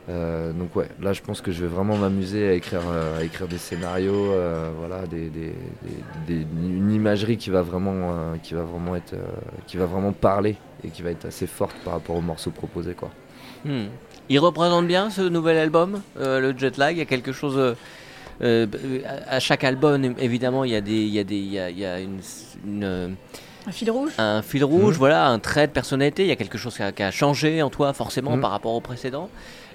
[0.07, 2.81] Donc ouais, là, je pense que je vais vraiment m'amuser à écrire,
[3.17, 4.35] à écrire des scénarios,
[4.77, 5.31] voilà, des,
[6.29, 9.15] une imagerie qui va vraiment, qui va vraiment être,
[9.65, 12.93] qui va vraiment parler et qui va être assez forte par rapport aux morceaux proposés,
[12.93, 13.09] quoi.
[13.65, 13.85] Hmm.
[14.29, 16.95] Il représente bien ce nouvel album, euh, le Jetlag.
[16.95, 17.57] Il y a quelque chose.
[17.57, 17.73] euh,
[18.41, 18.67] euh,
[19.27, 21.69] à chaque album, évidemment, il y a, des, il y a, des, il y a,
[21.69, 22.19] il y a une,
[22.65, 23.15] une,
[23.67, 24.11] Un fil rouge?
[24.17, 24.99] un fil rouge, Mhm.
[24.99, 26.23] voilà, un trait de personnalité.
[26.23, 28.41] Il y a quelque chose qui a, qui a changé en toi, forcément, Mhm.
[28.41, 29.29] par rapport au précédent.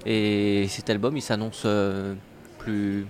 [0.07, 2.14] Et cet album, il s'annonce euh,
[2.59, 3.07] plus.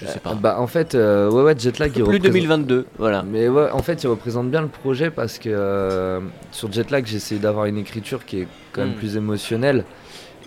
[0.00, 0.34] Je sais pas.
[0.34, 3.22] Bah en fait, euh, ouais, ouais, Jetlag, plus représente- 2022, voilà.
[3.22, 6.20] Mais ouais, en fait, il représente bien le projet parce que euh,
[6.52, 8.98] sur Jetlag, j'ai essayé d'avoir une écriture qui est quand même Mm.
[8.98, 9.84] plus émotionnelle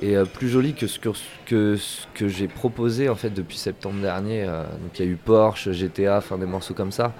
[0.01, 1.09] et euh, plus jolie que ce que,
[1.45, 4.43] que, ce que j'ai proposé en fait depuis septembre dernier.
[4.47, 7.13] euh, donc il y a eu Porsche, GTA, enfin des morceaux comme ça.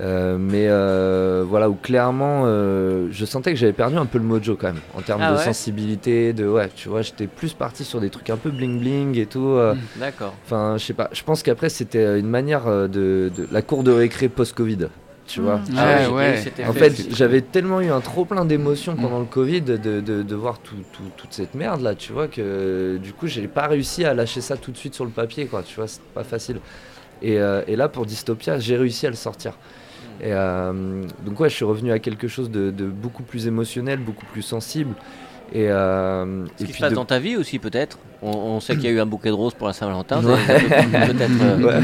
[0.00, 4.24] Euh, mais euh, voilà, où clairement, euh, je sentais que j'avais perdu un peu le
[4.24, 7.54] mojo quand même en termes Ah de ouais sensibilité, de ouais, tu vois, j'étais plus
[7.54, 9.46] parti sur des trucs un peu bling bling et tout.
[9.46, 9.78] euh, Mm.
[10.00, 10.34] D'accord.
[10.44, 11.08] Enfin, je sais pas.
[11.12, 12.88] Je pense qu'après c'était une manière de,
[13.34, 14.88] de la cour de récré post-Covid.
[15.26, 15.56] Tu vois.
[15.56, 15.60] Mm.
[15.76, 16.44] Ouais, Ah ouais.
[16.68, 19.00] En fait, j'avais tellement eu un trop plein d'émotions Mm.
[19.00, 22.28] pendant le Covid de, de, de voir tout, tout- toute cette merde là, tu vois,
[22.28, 25.46] que du coup j'ai pas réussi à lâcher ça tout de suite sur le papier,
[25.46, 26.58] quoi, tu vois, c'est pas facile.
[27.22, 29.52] Et, euh, et là pour Dystopia, j'ai réussi à le sortir.
[30.20, 33.98] Et euh, donc ouais, je suis revenu à quelque chose de, de beaucoup plus émotionnel,
[33.98, 34.94] beaucoup plus sensible.
[35.52, 37.98] Et, euh, Ce et qui se passe de- dans ta vie aussi, peut-être.
[38.20, 40.20] On, on sait qu'il y a eu un bouquet de roses pour la Saint-Valentin.
[40.24, 40.36] Ouais.
[41.06, 41.30] Peut-être.
[41.42, 41.80] euh, Ouais.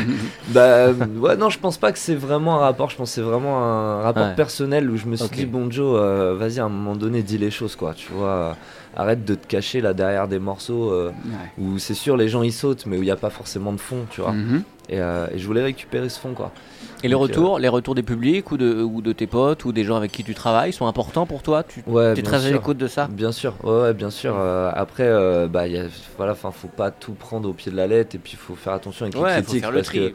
[0.49, 3.15] Bah euh, ouais non je pense pas que c'est vraiment un rapport, je pense que
[3.17, 4.35] c'est vraiment un rapport Ouais.
[4.35, 7.39] personnel où je me suis dit bon Joe euh, vas-y à un moment donné dis
[7.39, 8.53] les choses quoi, tu vois, euh,
[8.97, 11.11] arrête de te cacher là derrière des morceaux euh,
[11.59, 13.81] où c'est sûr les gens ils sautent mais où il n'y a pas forcément de
[13.81, 14.63] fond tu vois, Mhm.
[14.89, 16.51] et, euh, et je voulais récupérer ce fond quoi.
[17.03, 19.73] Et les Donc, retours, les retours des publics ou de, ou de tes potes ou
[19.73, 21.63] des gens avec qui tu travailles sont importants pour toi?
[21.65, 23.09] Tu Ouais es très à l'écoute de ça?
[23.11, 24.35] Bien sûr, ouais, ouais, bien sûr.
[24.39, 25.85] euh, après, euh, bah, y a,
[26.17, 28.73] voilà, enfin, faut pas tout prendre au pied de la lettre et puis faut faire
[28.75, 30.13] attention avec les Ouais, critiques parce que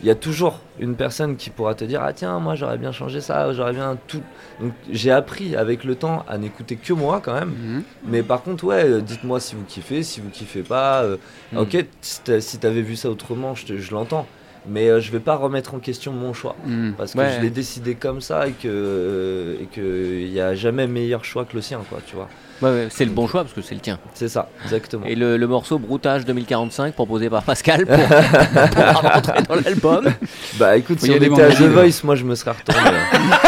[0.00, 2.92] il y a toujours une personne qui pourra te dire ah tiens moi j'aurais bien
[2.92, 4.22] changé ça, j'aurais bien tout.
[4.60, 7.48] Donc j'ai appris avec le temps à n'écouter que moi quand même.
[7.48, 7.82] Mhm.
[8.06, 11.02] Mais par contre ouais, euh, dites-moi si vous kiffez, si vous kiffez pas.
[11.02, 11.16] euh,
[11.52, 11.58] Hmm.
[11.58, 14.26] Ok, si t'avais vu ça autrement, je l'entends.
[14.70, 16.94] Mais euh, je vais pas remettre en question mon choix Mhm.
[16.98, 17.32] parce que Ouais.
[17.36, 19.80] je l'ai décidé comme ça et que euh, et que
[20.20, 22.28] il y a jamais meilleur choix que le sien quoi, tu vois.
[22.60, 24.00] Ouais, ouais, c'est le bon choix parce que c'est le tien.
[24.14, 25.06] C'est ça, exactement.
[25.06, 30.08] Et le, le morceau Broutage 2045 proposé par Pascal pour, pour rentrer dans l'album.
[30.58, 31.62] Bah écoute, si on était à The.
[31.62, 32.90] Voice, moi je me serais retourné.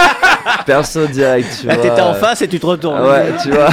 [0.67, 1.83] Perso direct, tu Là, vois.
[1.83, 2.97] t'étais en face et tu te retournes.
[2.99, 3.69] Ah ouais, tu vois.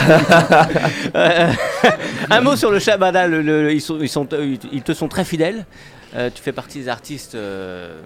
[1.16, 1.52] Euh,
[2.30, 3.28] un mot sur le Shabada.
[3.28, 5.66] le- le- ils, sont, ils, sont, ils ils te sont très fidèles.
[6.16, 7.36] Euh, tu fais partie des artistes.
[7.36, 8.00] euh,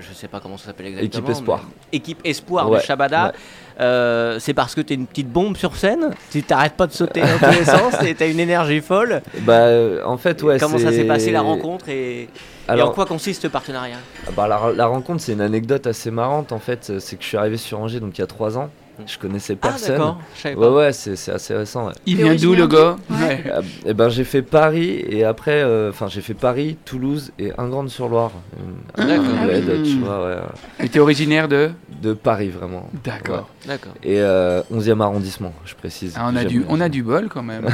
[0.00, 1.22] je sais pas comment ça s'appelle exactement.
[1.22, 1.64] Équipe Espoir.
[1.92, 3.26] Équipe Espoir Ouais, de Shabada.
[3.26, 3.32] ouais.
[3.80, 6.10] Euh, c'est parce que t'es une petite bombe sur scène.
[6.32, 7.94] Tu t'arrêtes pas de sauter dans tous les sens.
[8.04, 9.22] et T'as une énergie folle.
[9.40, 9.66] Bah
[10.04, 10.58] en fait, ouais.
[10.58, 12.28] comment ça s'est passé la rencontre et,
[12.68, 13.98] en quoi consiste ce partenariat?
[14.36, 16.98] bah, la, la rencontre, c'est une anecdote assez marrante en fait.
[16.98, 18.70] C'est que je suis arrivé sur Angers donc il y a trois ans.
[19.06, 20.14] Je connaissais Ah personne.
[20.36, 20.72] Je savais ouais, pas.
[20.72, 21.86] ouais, c'est c'est assez récent.
[21.86, 21.92] ouais.
[22.06, 23.42] Il vient d'où le gars Ouais.
[23.46, 27.52] Euh, et ben j'ai fait Paris et après, euh, enfin j'ai fait Paris, Toulouse et
[27.58, 28.32] Ingrande-sur-Loire.
[28.58, 29.24] Une- un D'accord.
[29.42, 29.46] Ah
[29.84, 30.36] tu vois, ouais,
[30.84, 31.70] Et t'es originaire de
[32.02, 32.88] de Paris vraiment.
[33.04, 33.48] D'accord.
[33.66, 33.92] D'accord.
[34.02, 36.14] Et euh, 11e arrondissement, je précise.
[36.18, 37.66] Ah, on, a J'aime du, on a du bol quand même.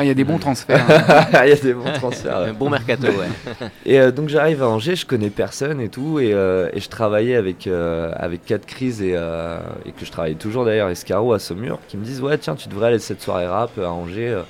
[0.00, 0.84] Il y a des bons transferts.
[0.88, 1.26] hein.
[1.44, 2.38] Il y a des bons transferts.
[2.40, 2.48] ouais.
[2.50, 3.66] Un bon mercato, ouais.
[3.84, 6.88] Et euh, donc j'arrive à Angers, je connais personne et tout, et, euh, et je
[6.88, 11.32] travaillais avec euh, avec quatre crises et, euh, et que je travaille toujours d'ailleurs Escaro
[11.34, 13.90] à Saumur, qui me disent ouais tiens tu devrais aller à cette soirée rap à
[13.90, 14.42] Angers, euh,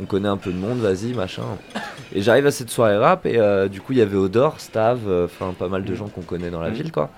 [0.00, 1.44] on connaît un peu de monde, vas-y machin.
[2.14, 5.00] Et j'arrive à cette soirée rap et euh, du coup il y avait Odor, Stav,
[5.08, 5.96] euh, enfin pas mal de Mhm.
[5.96, 6.74] gens qu'on connaît dans la Mhm.
[6.74, 7.10] ville quoi.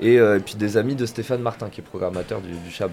[0.00, 2.90] Et, et puis des amis de Stéphane Martin qui est programmateur du, du Chab.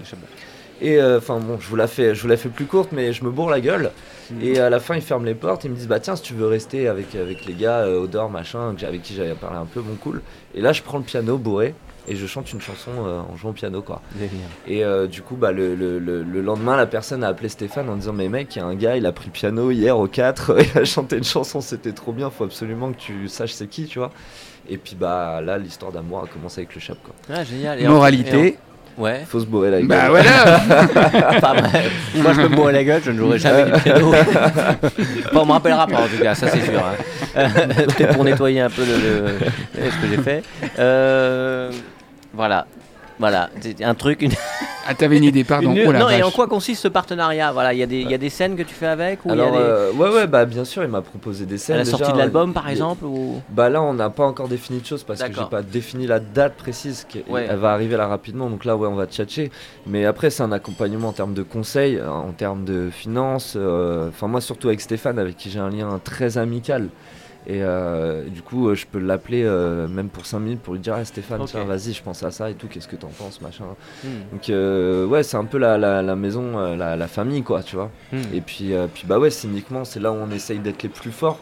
[0.82, 3.24] Et enfin bon, je vous la fais, je vous la fais plus courte, mais je
[3.24, 3.90] me bourre la gueule.
[4.40, 6.34] Et à la fin ils ferment les portes, ils me disent bah tiens si tu
[6.34, 9.96] veux rester avec avec les gars Odor machin, avec qui j'avais parlé un peu, bon
[9.96, 10.22] cool.
[10.54, 11.74] Et là je prends le piano bourré
[12.08, 14.00] et je chante une chanson euh, en jouant au piano quoi.
[14.66, 17.88] Et euh, du coup, bah, le, le- le- le lendemain, la personne a appelé Stéphane
[17.88, 19.98] en disant Mais mec, il y a un gars, il a pris le piano hier
[19.98, 23.52] au 4, il a chanté une chanson, c'était trop bien, faut absolument que tu saches
[23.52, 24.10] c'est qui, tu vois.
[24.68, 27.14] Et puis bah là, l'histoire d'amour a commencé avec le chap, quoi.
[27.28, 27.80] Ah, génial.
[27.80, 28.46] Et en- Moralité.
[28.48, 29.22] et en- Ouais.
[29.28, 29.88] Faut se bourrer la gueule.
[29.88, 30.30] Bah voilà.
[31.40, 31.82] Pas vrai.
[32.16, 34.12] Moi, je peux me bourrer la gueule, je ne jouerai jamais du piano.
[35.32, 36.80] Bon, on me rappellera pas en tout cas, ça c'est sûr.
[36.84, 37.48] hein.
[37.96, 40.42] Peut-être pour nettoyer un peu le, le- ce que j'ai fait.
[40.78, 41.70] Euh,
[42.34, 42.66] voilà.
[43.20, 44.32] Voilà, c'est un truc, une,
[44.88, 45.72] Ah, t'avais une idée, pardon.
[45.74, 47.52] une- Oh la Non, et en quoi consiste ce partenariat?
[47.52, 49.28] Voilà, il y, a des- il y a des scènes que tu fais avec ou
[49.28, 51.56] il y a Alors, des- euh, ouais, ouais, bah bien sûr, il m'a proposé des
[51.56, 51.76] à scènes.
[51.76, 53.42] la déjà, sortie de euh, l'album par exemple ou...
[53.50, 56.18] Bah là, on n'a pas encore défini de choses parce que j'ai pas défini la
[56.18, 57.04] date précise.
[57.08, 57.46] qui- Ouais.
[57.48, 59.50] Elle va arriver là rapidement, donc là, ouais, on va tchatcher.
[59.86, 63.52] Mais après, c'est un accompagnement en termes de conseils, euh, en termes de finances.
[63.56, 66.88] euh, Enfin, moi, surtout avec Stéphane, avec qui j'ai un lien très amical.
[67.46, 70.80] Et euh, du coup, euh, je peux l'appeler euh, même pour 5 minutes pour lui
[70.80, 73.64] dire ah, Stéphane, vas-y, je pense à ça et tout, qu'est-ce que t'en penses, machin.
[74.04, 77.62] Hmm, Donc, euh, ouais, c'est un peu la, la, la maison, la, la famille, quoi,
[77.62, 77.90] tu vois.
[78.12, 78.18] hmm.
[78.34, 81.10] Et puis, euh, puis bah ouais, cyniquement, c'est là où on essaye d'être les plus
[81.12, 81.40] forts.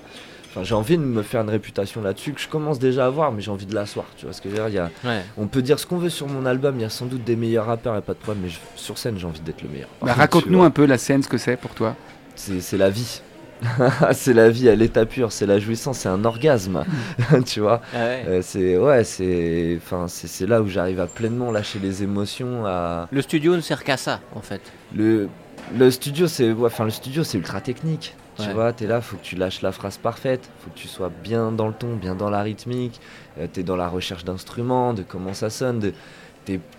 [0.51, 3.33] Enfin, j'ai envie de me faire une réputation là-dessus que je commence déjà à avoir,
[3.33, 4.07] mais j'ai envie de l'asseoir.
[4.17, 5.23] Tu vois ce que je veux dire Il y a- Ouais.
[5.37, 7.37] On peut dire ce qu'on veut sur mon album, il y a sans doute des
[7.37, 9.89] meilleurs rappeurs, a pas de problème, mais je- sur scène, j'ai envie d'être le meilleur.
[10.01, 11.97] Bah, Raconte-nous un peu la scène, ce que c'est pour toi.
[12.35, 13.21] C'est c'est la vie.
[14.13, 16.85] c'est la vie à l'état pur, c'est la jouissance, c'est un orgasme.
[17.47, 18.25] tu vois Ah ouais.
[18.29, 23.09] Euh, C'est ouais, c'est enfin c'est là où j'arrive à pleinement lâcher les émotions, à
[23.11, 24.61] Le studio ne sert qu'à ça en fait.
[24.95, 25.29] le
[25.77, 28.15] le studio c'est ouais, enfin le studio c'est ultra technique.
[28.41, 28.53] Tu Ouais.
[28.55, 31.51] vois, t'es là, faut que tu lâches la phrase parfaite, faut que tu sois bien
[31.51, 33.01] dans le ton, bien dans la rythmique,
[33.37, 35.93] euh, t'es dans la recherche d'instruments, de comment ça sonne, de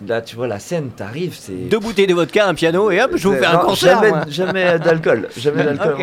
[0.08, 3.12] là, tu vois la scène, t'arrives, c'est Deux bouteilles de vodka, un piano et hop,
[3.16, 4.26] je vous fais un concert.
[4.30, 5.98] Jamais, d'alcool, jamais d'alcool.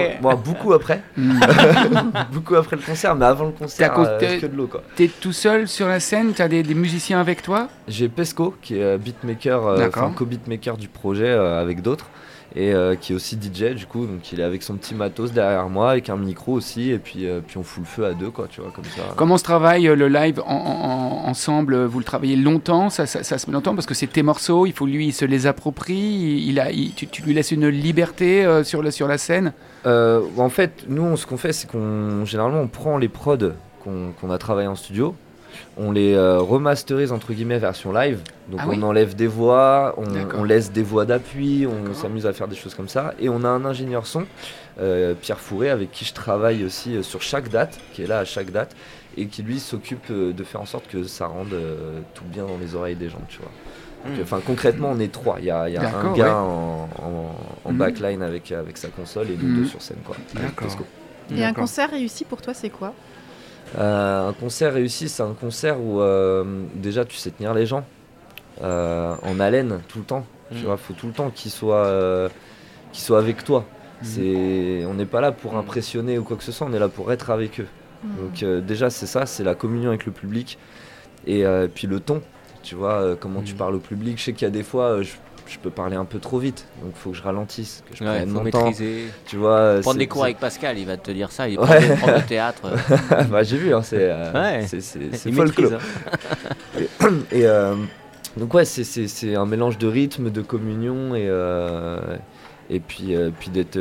[0.44, 1.02] Beaucoup après,
[2.32, 4.82] beaucoup après le concert, mais avant le concert, euh, que de l'eau quoi.
[4.94, 7.68] T'es tout seul sur la scène, t'as des, des musiciens avec toi?
[7.88, 12.06] J'ai Pesco qui est euh, beatmaker, euh, co-beatmaker du projet euh, avec d'autres
[12.54, 15.32] et euh, qui est aussi DJ du coup, donc il est avec son petit matos
[15.32, 16.90] derrière moi avec un micro aussi.
[16.90, 19.02] Et puis euh, puis on fout le feu à deux quoi, tu vois comme ça.
[19.16, 21.84] Comment se travaille euh, le live en- en- en- ensemble?
[21.84, 22.88] Vous le travaillez longtemps?
[22.88, 23.74] Ça, ça- ça se met longtemps?
[23.74, 26.92] Parce que c'est tes morceaux, il faut lui il se les approprie, il, a, il-
[26.94, 29.52] tu, tu lui laisses une liberté sur, le, sur la scène?
[29.84, 33.36] En fait, nous, on- ce qu'on fait, c'est qu'on généralement on prend les prods
[33.82, 35.14] qu'on qu'on a travaillé en studio,
[35.76, 38.20] on les euh, remasterise entre guillemets version live.
[38.50, 42.32] Donc Ah on oui enlève des voix, on, laisse des voix d'appui, on s'amuse à
[42.32, 43.14] faire des choses comme ça.
[43.20, 44.24] Et on a un ingénieur son,
[44.80, 48.20] euh, Pierre Fourré, avec qui je travaille aussi euh, sur chaque date, qui est là
[48.20, 48.74] à chaque date,
[49.18, 52.44] et qui lui s'occupe euh, de faire en sorte que ça rende euh, tout bien
[52.44, 53.50] dans les oreilles des gens, tu vois.
[54.10, 54.20] Hmm.
[54.22, 55.36] Enfin, concrètement, on est trois.
[55.40, 56.30] Il y a, il y a un gars ouais.
[56.30, 57.78] en, en- en Mhm.
[57.78, 59.56] backline avec, avec sa console et nous Mhm.
[59.56, 60.16] deux sur scène, quoi.
[61.34, 62.92] Et un concert réussi pour toi, c'est quoi?
[63.78, 66.44] Euh, un concert réussi, c'est un concert où euh,
[66.74, 67.84] déjà tu sais tenir les gens
[68.62, 70.24] euh, en haleine tout le temps.
[70.52, 70.66] Tu Mm.
[70.66, 72.28] vois, faut tout le temps qu'ils soient, euh,
[72.92, 73.64] qu'ils soient avec toi.
[74.02, 74.06] Mhm.
[74.08, 75.58] C'est, on n'est pas là pour Mm.
[75.58, 77.66] impressionner ou quoi que ce soit, on est là pour être avec eux.
[78.04, 80.58] Donc euh, déjà c'est ça, c'est la communion avec le public
[81.26, 82.22] et euh, puis le ton.
[82.62, 83.56] Tu vois euh, comment tu Mm.
[83.58, 84.18] parles au public.
[84.18, 85.12] Je sais qu'il y a des fois euh, je,
[85.46, 88.10] je peux parler un peu trop vite, donc faut que je ralentisse, que je Ouais,
[88.16, 88.64] prenne faut mon temps.
[88.64, 89.04] maîtriser.
[89.26, 91.48] Tu vois, Prendre des cours avec Pascal, il va te dire ça.
[91.48, 91.88] Il Ouais.
[91.88, 92.62] de- prof de théâtre.
[93.30, 94.66] bah, j'ai vu, hein, c'est, euh, Ouais.
[94.66, 94.80] c'est,
[95.26, 95.72] il folklore.
[95.74, 96.80] hein.
[97.32, 97.74] Et euh,
[98.36, 101.98] donc ouais, c'est, c'est, c'est un mélange de rythme, de communion et, euh,
[102.68, 103.78] et puis, euh, puis d'être,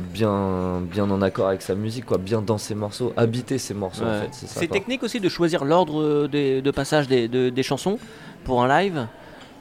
[0.00, 4.04] bien, bien en accord avec sa musique, quoi, bien dans ses morceaux, habiter ses morceaux
[4.04, 4.20] en Ouais.
[4.30, 4.46] fait.
[4.46, 7.98] C'est, technique aussi de choisir l'ordre des- de passage des, de- des chansons
[8.44, 9.06] pour un live?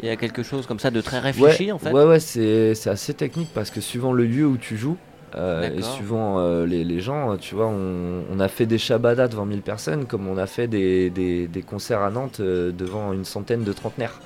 [0.01, 1.91] Il y a quelque chose comme ça de très réfléchi ouais, en fait.
[1.91, 4.97] Ouais, ouais, c'est, assez technique parce que suivant le lieu où tu joues,
[5.35, 9.27] euh, et suivant euh, les, les gens, tu vois, on, on a fait des shabadas
[9.27, 13.13] devant 1000 personnes comme on a fait des, des, des concerts à Nantes euh, devant
[13.13, 14.19] une centaine de trentenaires.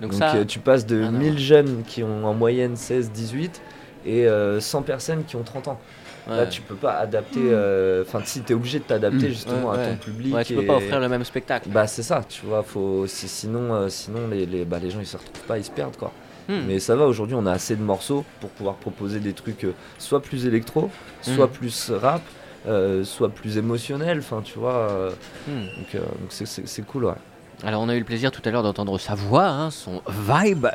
[0.00, 1.38] Donc, Donc, ça, tu passes de à 1000 voir.
[1.38, 3.60] jeunes qui ont en moyenne 16, 18
[4.06, 5.80] et euh, 100 personnes qui ont 30 ans.
[6.28, 7.40] Là, tu peux pas adapter.
[7.40, 7.48] Mm.
[7.52, 9.30] euh, Enfin, si tu es obligé de t'adapter Mm.
[9.30, 9.90] justement Ouais, à ouais.
[9.90, 10.34] ton public.
[10.34, 11.68] Ouais, tu peux et- pas offrir le même spectacle.
[11.70, 12.62] Bah, c'est ça, tu vois.
[12.62, 13.06] Faut...
[13.06, 15.70] si- Sinon, euh, sinon les, les, bah, les gens ils se retrouvent pas, ils se
[15.70, 16.12] perdent quoi.
[16.48, 16.60] Hmm.
[16.66, 19.72] Mais ça va, aujourd'hui on a assez de morceaux pour pouvoir proposer des trucs euh,
[19.98, 20.90] soit plus électro,
[21.22, 22.22] soit plus rap,
[22.68, 24.18] euh, soit plus émotionnel.
[24.18, 24.74] Enfin, tu vois.
[24.90, 25.10] euh,
[25.46, 25.60] Hmm.
[25.78, 27.14] donc, euh, donc c'est- c'est c'est cool, ouais.
[27.62, 30.66] Alors on a eu le plaisir tout à l'heure d'entendre sa voix, hein, son vibe.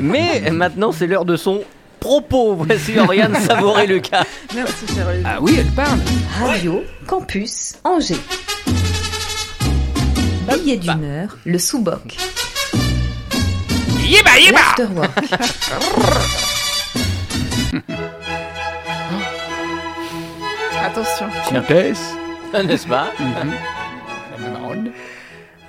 [0.00, 1.62] Mais maintenant c'est l'heure de son
[1.98, 2.54] propos.
[2.54, 4.24] Voici Oriane Savouré-Lucas.
[4.54, 5.26] Merci, cher Olivier.
[5.26, 5.98] Ah oui, elle parle.
[6.40, 8.16] Radio Campus Angers.
[10.48, 12.16] Billet d'humeur, le sous-boc.
[14.00, 14.60] Yéba, yéba.
[20.84, 21.26] Attention.
[21.48, 22.14] Comtesse.
[22.54, 23.12] N'est-ce pas?
[23.20, 24.90] La baronne.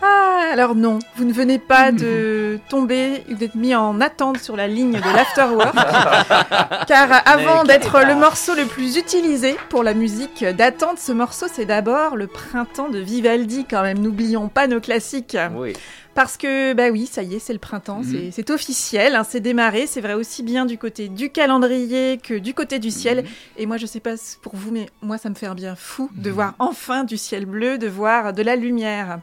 [0.01, 4.55] Ah, alors non, vous ne venez pas de tomber ou d'être mis en attente sur
[4.55, 5.75] la ligne de l'afterwork,
[6.87, 11.65] car avant d'être le morceau le plus utilisé pour la musique d'attente, ce morceau c'est
[11.65, 15.37] d'abord le printemps de Vivaldi quand même, n'oublions pas nos classiques.
[15.55, 15.73] Oui.
[16.15, 18.31] Parce que, bah oui, ça y est, c'est le printemps, Mhm.
[18.31, 22.53] c'est- officiel, hein, c'est démarré, c'est vrai aussi bien du côté du calendrier que du
[22.53, 23.23] côté du ciel.
[23.57, 26.09] Et moi, je sais pas pour vous, mais moi, ça me fait un bien fou
[26.15, 29.19] de voir enfin du ciel bleu, de voir de la lumière.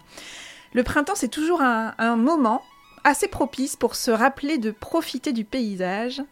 [0.73, 2.63] Le printemps, c'est toujours un, un moment
[3.05, 6.23] assez propice pour se rappeler de profiter du paysage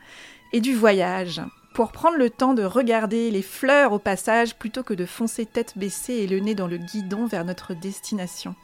[0.52, 1.40] et du voyage,
[1.74, 5.76] pour prendre le temps de regarder les fleurs au passage plutôt que de foncer tête
[5.76, 8.54] baissée et le nez dans le guidon vers notre destination.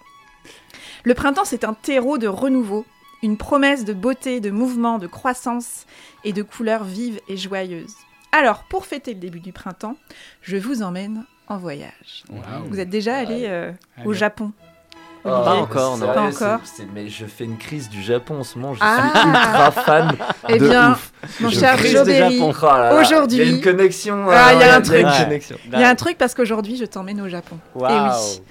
[1.05, 2.85] Le printemps, c'est un terreau de renouveau,
[3.23, 5.87] une promesse de beauté, de mouvement, de croissance
[6.25, 7.95] et de couleurs vives et joyeuses.
[8.33, 9.97] Alors, pour fêter le début du printemps,
[10.43, 12.25] je vous emmène en voyage.
[12.69, 13.73] Vous êtes déjà allé euh,
[14.05, 14.13] au.
[14.13, 14.53] Japon?
[15.25, 16.07] Oh, Pas encore, non.
[16.07, 16.61] Pas encore.
[16.95, 18.75] Mais je fais une crise du Japon en ce moment.
[18.75, 19.11] Je Ah.
[19.15, 20.13] suis ultra fan.
[20.49, 21.13] Eh de bien, ouf.
[21.41, 21.77] mon Je cher.
[21.79, 24.27] Oh là là, aujourd'hui- Il y a une connexion.
[24.31, 25.07] Ah, il y a euh, un truc.
[25.73, 27.59] il y a un truc parce qu'aujourd'hui, je t'emmène au Japon.
[27.75, 27.93] Waouh.
[27.93, 28.43] Eh oui.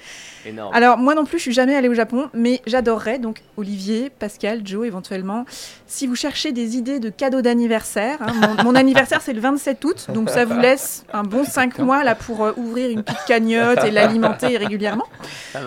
[0.49, 0.73] Énorme.
[0.73, 4.61] Alors moi non plus, je suis jamais allée au Japon, mais j'adorerais donc Olivier, Pascal,
[4.65, 5.45] Joe éventuellement.
[5.87, 9.83] Si vous cherchez des idées de cadeaux d'anniversaire, hein, mon, mon anniversaire c'est le 27
[9.85, 13.25] août, donc ça vous laisse un bon 5 mois là pour euh, ouvrir une petite
[13.27, 15.05] cagnotte et l'alimenter régulièrement.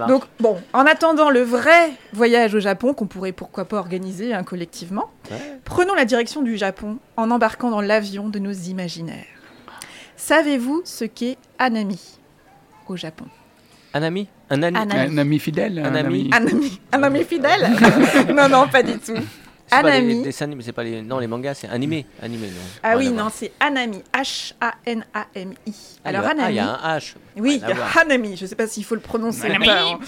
[0.09, 4.43] Donc bon, en attendant le vrai voyage au Japon qu'on pourrait pourquoi pas organiser hein,
[4.45, 5.39] collectivement, Ouais.
[5.65, 9.25] prenons la direction du Japon en embarquant dans l'avion de nos imaginaires.
[10.17, 12.01] Savez-vous ce qu'est Anami
[12.89, 13.25] au Japon?
[13.95, 14.29] Un ami?
[14.51, 15.15] Un ami Anami.
[15.15, 16.31] Un ami fidèle Un ami.
[16.33, 17.71] Un ami, un ami fidèle?
[18.35, 19.15] Non, non, pas du tout.
[19.67, 20.15] C'est pas Anami.
[20.17, 21.01] les dessins animés, c'est pas les...
[21.03, 22.05] Non, les mangas, c'est animé.
[22.23, 22.61] Animé, non.
[22.83, 24.03] Ah oui, non, c'est Anami.
[24.15, 25.75] H-A-N-A-M-I.
[26.05, 26.55] Ah, Alors, il y a- Ah, il Anami.
[26.55, 27.15] y a un H.
[27.37, 27.63] Oui.
[27.99, 28.37] Hanami.
[28.37, 29.49] Je ne sais pas s'il faut le prononcer.
[29.51, 29.99] hein.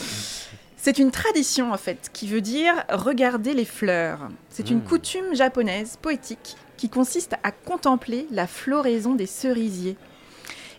[0.76, 4.28] C'est une tradition, en fait, qui veut dire regarder les fleurs.
[4.50, 4.84] C'est une Hmm.
[4.84, 9.96] coutume japonaise poétique qui consiste à contempler la floraison des cerisiers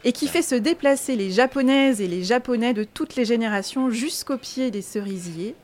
[0.05, 4.37] et qui fait se déplacer les japonaises et les japonais de toutes les générations jusqu'au
[4.37, 5.55] pied des cerisiers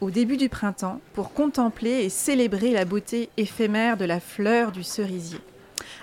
[0.00, 4.82] au début du printemps pour contempler et célébrer la beauté éphémère de la fleur du
[4.82, 5.38] cerisier.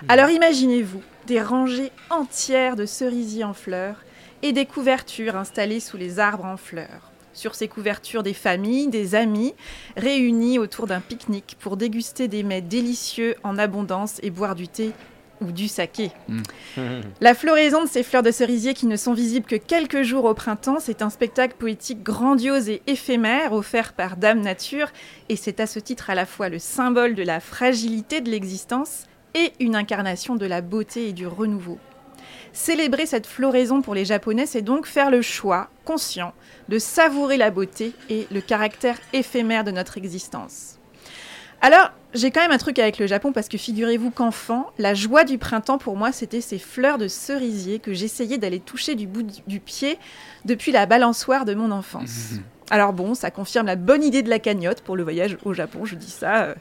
[0.08, 4.02] Alors imaginez-vous des rangées entières de cerisiers en fleurs
[4.40, 7.12] et des couvertures installées sous les arbres en fleurs.
[7.34, 9.54] Sur ces couvertures, des familles, des amis
[9.96, 14.92] réunis autour d'un pique-nique pour déguster des mets délicieux en abondance et boire du thé
[15.42, 16.10] ou du saké.
[17.20, 20.34] La floraison de ces fleurs de cerisier qui ne sont visibles que quelques jours au
[20.34, 24.88] printemps, c'est un spectacle poétique grandiose et éphémère offert par Dame Nature,
[25.28, 29.04] et c'est à ce titre à la fois le symbole de la fragilité de l'existence
[29.34, 31.78] et une incarnation de la beauté et du renouveau.
[32.52, 36.34] Célébrer cette floraison pour les Japonais, c'est donc faire le choix conscient
[36.68, 40.78] de savourer la beauté et le caractère éphémère de notre existence.
[41.62, 45.22] Alors, j'ai quand même un truc avec le Japon parce que figurez-vous qu'enfant, la joie
[45.22, 49.24] du printemps pour moi, c'était ces fleurs de cerisier que j'essayais d'aller toucher du bout
[49.46, 49.96] du, pied
[50.44, 52.32] depuis la balançoire de mon enfance.
[52.70, 55.84] Alors bon, ça confirme la bonne idée de la cagnotte pour le voyage au Japon,
[55.84, 56.42] je dis ça.
[56.42, 56.54] euh,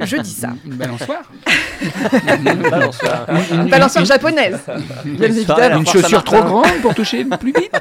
[0.00, 0.50] je dis ça.
[0.64, 1.30] Une balançoire
[2.70, 3.26] Balançoire.
[3.50, 4.60] Une balançoire japonaise,
[5.04, 5.80] bien évidemment.
[5.80, 7.72] Une chaussure trop grande pour toucher plus vite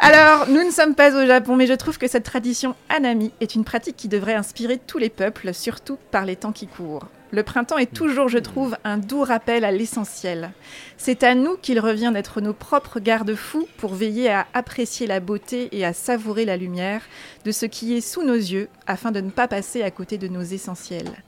[0.00, 3.54] Alors, nous ne sommes pas au Japon, mais je trouve que cette tradition Anami est
[3.54, 7.06] une pratique qui devrait inspirer tous les peuples, surtout par les temps qui courent.
[7.32, 10.50] Le printemps est toujours, je trouve, un doux rappel à l'essentiel.
[10.96, 15.68] C'est à nous qu'il revient d'être nos propres garde-fous pour veiller à apprécier la beauté
[15.70, 17.02] et à savourer la lumière
[17.44, 20.26] de ce qui est sous nos yeux afin de ne pas passer à côté de
[20.26, 21.22] nos essentiels.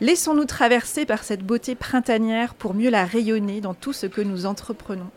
[0.00, 4.46] Laissons-nous traverser par cette beauté printanière pour mieux la rayonner dans tout ce que nous
[4.46, 5.10] entreprenons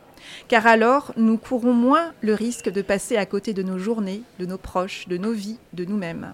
[0.48, 4.46] car alors nous courons moins le risque de passer à côté de nos journées, de
[4.46, 6.34] nos proches, de nos vies, de nous-mêmes.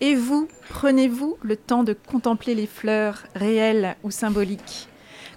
[0.00, 4.88] Et vous, prenez-vous le temps de contempler les fleurs réelles ou symboliques?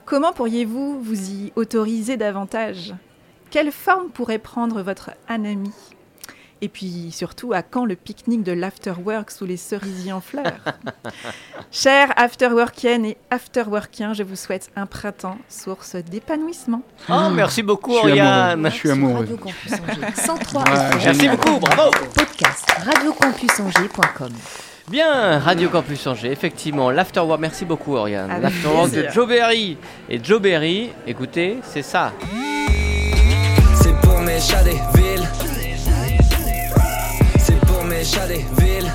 [0.05, 2.93] Comment pourriez-vous vous y autoriser davantage?
[3.49, 5.72] Quelle forme pourrait prendre votre anami
[6.62, 10.53] Et puis surtout, à quand le pique-nique de l'afterwork sous les cerisiers en fleurs
[11.72, 16.82] Chers afterworkiennes et afterworkiens, je vous souhaite un printemps source d'épanouissement.
[17.10, 18.51] Oh, merci beaucoup, Je suis Oriane.
[18.66, 18.70] amoureux.
[18.72, 19.20] Je suis amoureux.
[19.20, 20.99] Radio Campus Angers 103 Ouais, FM.
[21.05, 21.91] Merci beaucoup, bravo.
[22.16, 24.30] Podcast radiocampusangers.com.
[24.89, 28.41] Bien, Radio Campus Angers, effectivement, l'Afterwork, merci beaucoup Oriane.
[28.41, 29.08] L'Afterwork de.
[29.14, 29.78] Joe Berry.
[30.10, 32.14] Et Joe Berry, écoutez, c'est ça.
[33.76, 35.28] C'est pour mes chats des villes.
[38.10, 38.91] C'est pour mes chats des villes.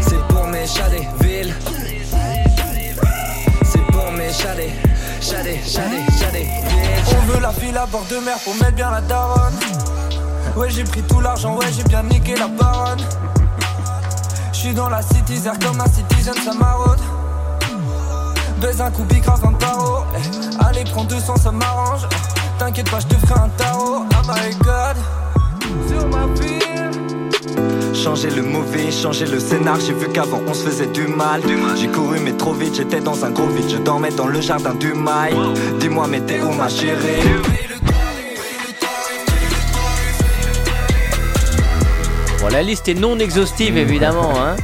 [0.00, 1.54] C'est pour mes chats des villes.
[3.64, 4.72] C'est pour mes chats des.
[7.16, 9.54] On veut la ville à bord de mer pour mettre bien la daronne.
[10.56, 13.00] Ouais, j'ai pris tout l'argent, ouais, j'ai bien niqué la baronne.
[14.52, 16.98] J'suis dans la city, zère comme un citizen, ça maraude.
[18.60, 20.04] Baise un coup, bicrave un tarot.
[20.16, 22.08] Eh, Allez, prends 200, ça m'arrange.
[22.58, 24.06] T'inquiète pas, je te ferai un tarot.
[24.10, 24.96] Oh my god.
[25.88, 26.65] Sur ma ville.
[28.02, 29.80] Changer le mauvais, changer le scénar.
[29.80, 31.40] J'ai vu qu'avant on se faisait du mal.
[31.76, 33.68] J'ai couru mais trop vite, j'étais dans un gros vide.
[33.68, 35.34] Je dormais dans le jardin du mail.
[35.80, 37.22] Dis-moi, mais t'es où ma chérie?
[42.40, 44.32] Bon, la liste est non exhaustive évidemment.
[44.36, 44.56] hein.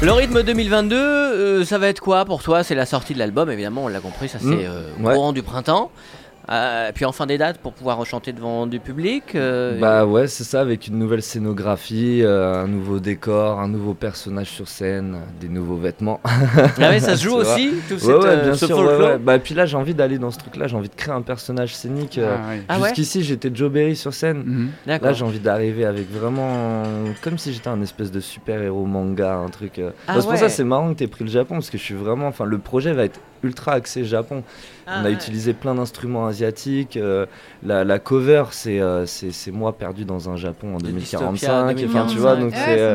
[0.00, 2.62] Le rythme 2022, euh, ça va être quoi pour toi?
[2.62, 4.58] C'est la sortie de l'album, évidemment, on l'a compris, ça c'est Mm.
[4.62, 5.14] euh, au Ouais.
[5.14, 5.90] courant du printemps.
[6.50, 9.34] Euh, puis enfin des dates pour pouvoir rechanter devant du public.
[9.34, 13.92] euh, Bah ouais, c'est ça, avec une nouvelle scénographie, euh, un nouveau décor, un nouveau
[13.94, 16.20] personnage sur scène, des nouveaux vêtements.
[16.24, 18.78] Ah ouais, ça se joue aussi, tout ouais, cette, ouais, euh, bien ce sûr.
[18.78, 19.18] ouais, folklore ouais.
[19.18, 21.20] Bah, et puis là, j'ai envie d'aller dans ce truc-là, j'ai envie de créer un
[21.22, 22.16] personnage scénique.
[22.18, 22.62] euh, Ah, ouais.
[22.68, 24.70] Ah ouais Jusqu'ici, j'étais Joe Berry sur scène.
[24.86, 25.08] D'accord.
[25.08, 26.82] Là, j'ai envie d'arriver avec vraiment.
[27.22, 29.78] Comme si j'étais un espèce de super-héros manga, un truc.
[29.78, 29.90] euh.
[30.06, 31.82] Ah Bah, c'est pour ça c'est marrant que t'aies pris le Japon, parce que je
[31.82, 32.26] suis vraiment.
[32.28, 34.42] Enfin, le projet va être ultra axé Japon.
[34.86, 35.12] Ah On a ouais.
[35.12, 36.96] utilisé plein d'instruments asiatiques.
[36.96, 37.26] euh,
[37.64, 41.32] la, la cover, c'est euh, c'est moi perdu dans un Japon en De 2045.
[41.32, 42.12] Dystopia Enfin, 2045.
[42.14, 42.78] tu vois, donc Ouais, c'est.
[42.80, 42.94] euh,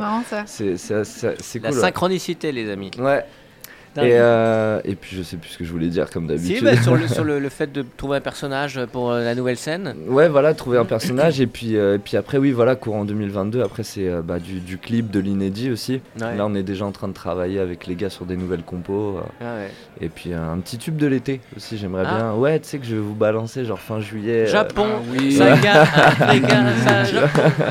[1.59, 1.77] La cool.
[1.77, 1.81] ouais.
[1.83, 2.91] synchronicité, les amis.
[2.97, 3.23] Ouais.
[3.97, 6.63] Et, euh, et puis je sais plus ce que je voulais dire comme Si, d'habitude.
[6.63, 9.57] bah, sur, le, sur le, le fait de trouver un personnage pour euh, la nouvelle
[9.57, 9.93] scène.
[10.07, 13.61] Ouais, voilà, trouver un personnage et puis, euh, et puis après, oui, voilà, courant 2022.
[13.61, 16.01] Après, c'est euh, bah, du, du clip, de l'inédit aussi.
[16.19, 16.35] Ouais.
[16.35, 19.17] Là, on est déjà en train de travailler avec les gars sur des nouvelles compos.
[19.17, 19.71] euh, Ah ouais.
[20.01, 22.15] et puis euh, un petit tube de l'été aussi, j'aimerais Ah.
[22.15, 22.33] bien.
[22.33, 24.47] Ouais, tu sais que je vais vous balancer genre fin juillet.
[24.47, 25.33] euh, Japon, Ah oui.
[25.33, 27.41] saga, Africa, ça, Japon.
[27.59, 27.65] Ouais.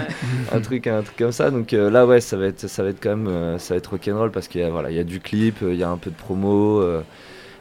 [0.56, 2.90] un truc un truc comme ça donc euh, là ouais ça va être ça va
[2.90, 5.00] être quand même euh, ça va être rock'n'roll parce qu'il y a voilà il y
[5.00, 7.02] a du clip il y a un peu promo euh,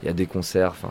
[0.04, 0.90] il y a des concerts enfin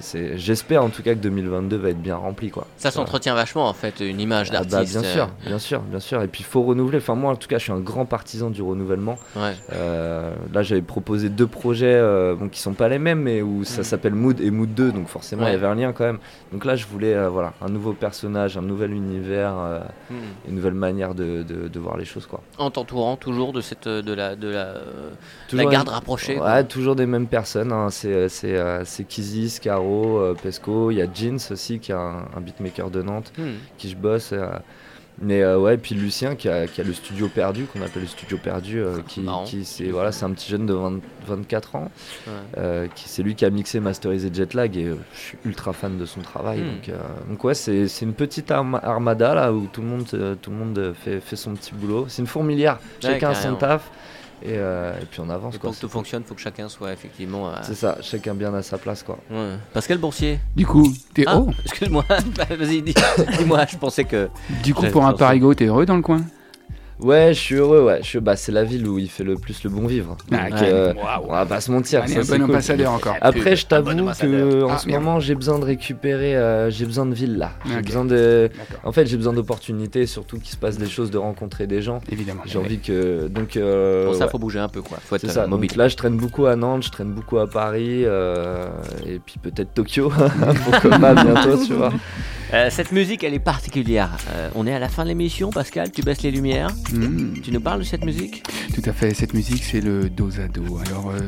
[0.00, 3.68] c'est j'espère en tout cas que 2022 va être bien rempli quoi Ça s'entretient vachement
[3.68, 4.94] en fait, une image Ah d'artiste.
[4.94, 7.36] bah, bien sûr bien sûr bien sûr et puis il faut renouveler enfin moi en
[7.36, 9.56] tout cas je suis un grand partisan du renouvellement euh, ouais.
[9.72, 13.64] Euh, là j'avais proposé deux projets euh, bon, qui sont pas les mêmes mais où
[13.64, 13.84] ça Mhm.
[13.84, 15.52] s'appelle Mood et Mood 2 donc forcément il Ouais.
[15.52, 16.18] y avait un lien quand même
[16.52, 19.80] donc là je voulais euh, voilà un nouveau personnage un nouvel univers euh,
[20.10, 20.14] Hmm.
[20.48, 23.88] une nouvelle manière de, de- de voir les choses quoi En t'entourant toujours de cette
[23.88, 26.38] de la de la, euh, garde rapprochée.
[26.38, 27.72] Ouais, toujours des mêmes personnes.
[27.72, 27.88] hein.
[27.90, 30.90] C'est c'est euh, c'est Kizzy, Scaro, euh, Pesco.
[30.90, 33.52] Il y a Jeans aussi, qui est un, un beatmaker de Nantes, Hmm.
[33.78, 34.30] qui je bosse.
[34.32, 34.48] euh.
[35.22, 38.08] Mais euh, ouais, puis Lucien qui a, qui a le studio perdu, qu'on appelle le
[38.08, 41.90] studio perdu, euh, qui, c'est voilà, c'est un petit jeune de 20 24 ans,
[42.26, 42.32] Ouais.
[42.58, 46.04] euh, qui c'est lui qui a mixé, masterisé Jetlag et je suis ultra fan de
[46.04, 46.62] son travail.
[46.62, 46.64] Hmm.
[46.88, 46.96] Donc,
[47.28, 50.04] donc ouais, c'est une petite arma- armada là où tout le monde
[50.42, 52.06] tout le monde fait, fait son petit boulot.
[52.08, 52.74] C'est une fourmilière,
[53.04, 53.88] Ouais, chacun a son taf
[54.42, 55.68] et, euh, et puis on avance Et quoi.
[55.70, 57.48] pour que tout fonctionne, faut que chacun soit effectivement.
[57.50, 59.18] euh, C'est ça, chacun bien à sa place quoi.
[59.30, 59.54] ouais.
[59.72, 60.38] Pascal Boursier.
[60.56, 62.04] Du coup, t'es Ah, oh, excuse-moi.
[62.36, 62.94] Bah, Vas-y, dis-
[63.38, 63.64] dis-moi.
[63.70, 64.28] je pensais que.
[64.62, 66.20] du coup pour un parigo, t'es heureux dans le coin?
[67.00, 67.98] Ouais, je suis heureux, ouais.
[68.02, 70.16] Je suis- bah, c'est la ville où il fait le plus le bon vivre.
[70.32, 70.62] Ah, Donc, ok.
[70.62, 71.24] euh, Waouh.
[71.28, 72.02] on va pas se mentir.
[72.04, 72.54] Allez, ça, un bon cool.
[72.54, 73.16] ambassadeur encore.
[73.20, 75.02] Après, je t'avoue bon que en Ah, ce merde.
[75.02, 77.50] moment, j'ai besoin de récupérer, euh, j'ai besoin de ville là.
[77.68, 78.48] J'ai besoin de.
[78.84, 81.98] En fait, j'ai besoin d'opportunités, surtout qu'il se passe des choses, de rencontrer des gens.
[82.12, 82.42] évidemment.
[82.46, 83.26] J'ai envie que.
[83.28, 83.56] Donc.
[83.56, 84.30] euh, Pour ça, ouais.
[84.30, 84.98] faut bouger un peu, quoi.
[85.04, 85.42] Faut être C'est euh, ça.
[85.42, 85.72] Donc mobile.
[85.76, 88.66] là, je traîne beaucoup à Nantes, je traîne beaucoup à Paris, euh,
[89.06, 90.12] et puis peut-être Tokyo.
[90.64, 91.92] Pourquoi pas bientôt, tu vois.
[92.54, 94.16] Euh, cette musique, elle est particulière.
[94.30, 95.90] Euh, on est à la fin de l'émission, Pascal.
[95.90, 96.70] Tu baisses les lumières.
[96.92, 98.44] Hmm, Tu nous parles de cette musique?
[98.74, 100.78] Tout à fait, cette musique c'est le dos à dos.
[100.86, 101.18] Alors, euh,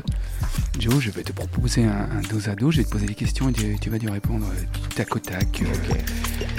[0.78, 3.14] Joe, je vais te proposer un, un dos à dos, je vais te poser des
[3.14, 4.46] questions et tu, tu vas dû répondre
[4.94, 5.62] tac au tac.
[5.62, 5.94] euh,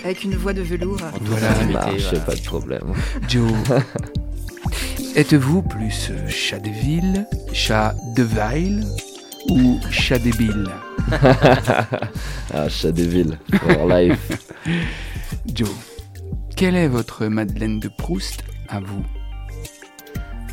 [0.04, 1.00] Avec une voix de velours.
[1.22, 2.20] Voilà, Ça marche, voilà.
[2.20, 2.94] pas de problème.
[3.30, 3.52] Joe,
[5.16, 8.86] êtes-vous plus chat de ville, chat de ville
[9.50, 10.66] ou chat débile?
[12.54, 14.54] Ah, chat des villes, for life.
[15.54, 15.70] Joe,
[16.56, 19.04] quelle est votre Madeleine de Proust à vous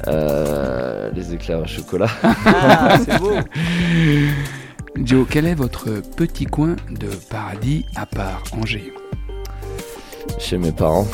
[0.07, 2.09] Euh, les éclairs au chocolat.
[2.47, 3.33] Ah, c'est beau.
[4.97, 5.87] Joe, quel est votre
[6.17, 8.93] petit coin de paradis à part Angers
[10.39, 11.07] Chez mes parents.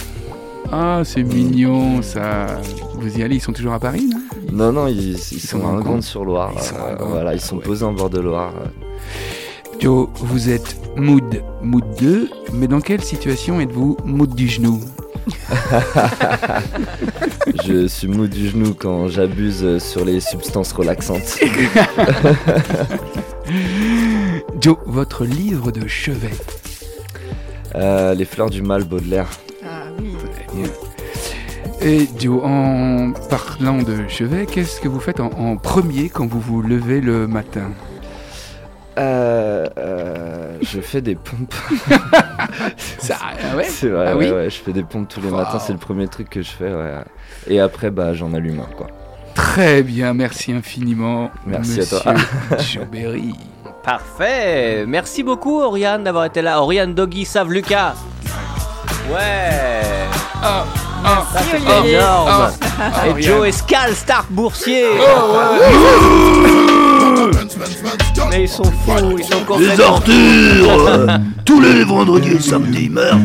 [0.73, 2.47] Ah, c'est mignon ça.
[2.95, 4.21] Vous y allez, ils sont toujours à Paris, non?
[4.53, 5.97] Non, non, ils, ils sont sont en.
[5.97, 7.63] Ils sont à euh, voilà, ils sont ouais.
[7.63, 8.53] posés en bord de Loire.
[9.79, 14.81] Joe, vous êtes mood, mood 2, mais dans quelle situation êtes-vous mood du genou
[17.65, 21.39] Je suis mou du genou quand j'abuse sur les substances relaxantes.
[24.61, 26.31] Joe, votre livre de chevet.
[27.75, 29.29] Euh, les fleurs du mal, Baudelaire.
[29.65, 30.15] Ah oui.
[31.83, 36.41] Et Joe, en parlant de chevet, qu'est-ce que vous faites en, en premier quand vous
[36.41, 37.71] vous levez le matin?
[38.99, 41.55] Euh, euh, je fais des pompes.
[42.99, 45.29] Ça, ah ouais C'est vrai, Ah ouais, oui ouais, je fais des pompes tous les
[45.31, 45.37] Wow.
[45.39, 46.71] matins, c'est le premier truc que je fais.
[46.73, 46.95] ouais.
[47.47, 48.89] Et après, bah, j'en allume un, quoi.
[49.35, 51.31] Très bien, merci infiniment.
[51.47, 52.15] Merci à toi.
[52.59, 53.33] Joe Berry.
[53.83, 54.85] Parfait.
[54.87, 56.61] Merci beaucoup, Oriane, d'avoir été là.
[56.61, 57.95] Oriane, Doggy, Save, Lucas.
[59.11, 59.51] Ouais.
[60.43, 60.65] Ah,
[61.33, 61.95] Ça, c'est Olivier.
[61.97, 62.51] énorme.
[62.81, 63.23] ah, Et.
[63.23, 64.87] Joe Escal, Stark Boursier.
[64.95, 66.61] Oh, ouais.
[68.31, 69.75] Mais ils sont fous, ils sont complètement...
[69.75, 73.21] Les Arthur Tous les vendredis et samedis, merde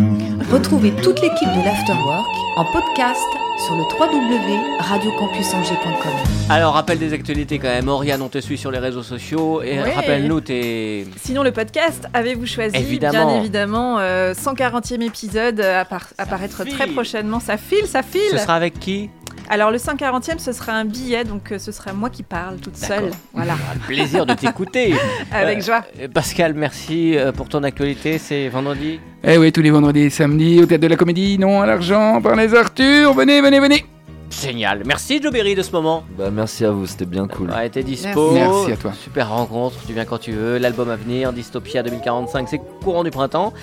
[0.51, 2.25] Retrouvez toute l'équipe de l'Afterwork
[2.57, 3.19] en podcast
[3.57, 6.11] sur le www.radiocampusangers.com.
[6.49, 7.87] Alors, rappel des actualités quand même.
[7.87, 9.61] Oriane, on te suit sur les réseaux sociaux.
[9.61, 9.93] Et Ouais.
[9.93, 11.07] rappelle-nous tes...
[11.21, 12.75] Sinon, le podcast, avez-vous choisi?
[12.75, 13.27] Évidemment.
[13.27, 17.39] Bien évidemment, euh, 140e épisode euh, appara- apparaître très prochainement.
[17.39, 18.21] Ça file, ça file.
[18.31, 19.09] Ce sera avec qui?
[19.49, 22.75] Alors, le 140e, ce sera un billet, donc euh, ce sera moi qui parle toute
[22.77, 23.11] seule.
[23.33, 23.55] Voilà,
[23.87, 24.93] plaisir de t'écouter.
[25.31, 25.83] avec Euh, joie.
[25.99, 28.17] Euh, Pascal, merci pour ton actualité.
[28.17, 28.99] C'est vendredi.
[29.23, 32.21] Eh oui, tous les vendredis et samedis, au théâtre de la comédie, non à l'argent,
[32.21, 33.13] par les Arthur.
[33.13, 33.85] Venez, venez, venez.
[34.29, 34.83] Génial.
[34.85, 36.03] Merci, Joe Berry, de ce moment.
[36.17, 37.51] Bah, merci à vous, c'était bien cool.
[37.51, 38.31] Ouais, t'es dispo.
[38.31, 38.91] Merci à toi.
[38.93, 40.57] Super rencontre, tu viens quand tu veux.
[40.57, 43.53] L'album à venir, Dystopia 2045, c'est courant du printemps.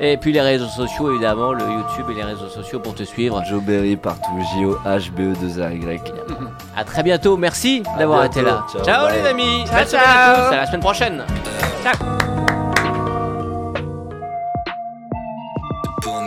[0.00, 3.42] Et puis les réseaux sociaux, évidemment, le YouTube et les réseaux sociaux pour te suivre.
[3.48, 6.00] Joe Berry partout, J-O-H-B-E-2-R-Y.
[6.76, 8.64] À très bientôt, merci À d'avoir été là.
[8.84, 9.64] Ciao, les amis.
[9.66, 10.34] Ciao, à ciao.
[10.48, 11.22] tous, à la semaine prochaine.
[16.00, 16.22] pour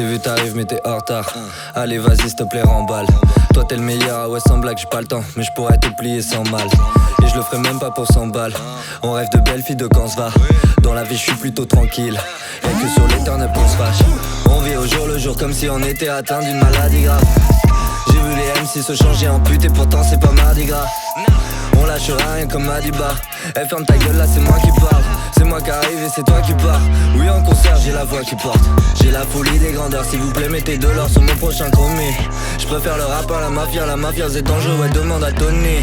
[0.00, 1.26] t'ai vu t'arrives mais t'es en retard.
[1.74, 3.06] Allez vas-y s'il te plaît remballe.
[3.52, 5.22] Toi t'es le meilleur, ah ouais sans blague j'ai pas le temps.
[5.36, 6.66] Mais je pourrais te plier sans mal.
[7.22, 8.54] Et je le ferai même pas pour 100 balles.
[9.02, 10.30] On rêve de belles filles de quand se va.
[10.82, 12.18] Dans la vie je suis plutôt tranquille.
[12.62, 14.02] Y'a que sur l'éternel qu'on se fâche.
[14.48, 17.24] On vit au jour le jour comme si on était atteint d'une maladie grave.
[18.06, 20.86] J'ai vu les MC se changer en pute et pourtant c'est pas mardi gras
[22.08, 23.14] On lâche rien comme Madiba.
[23.56, 25.02] Eh ferme ta gueule là c'est moi qui parle.
[25.36, 26.80] C'est moi qui arrive et c'est toi qui pars.
[27.16, 28.60] Oui en concert j'ai la voix qui porte.
[29.00, 32.14] J'ai la folie des grandeurs s'il vous plaît mettez de l'or sur mon prochain chromé
[32.58, 35.78] Je préfère le rap à la mafia La mafia c'est dangereux ouais demande à Tony.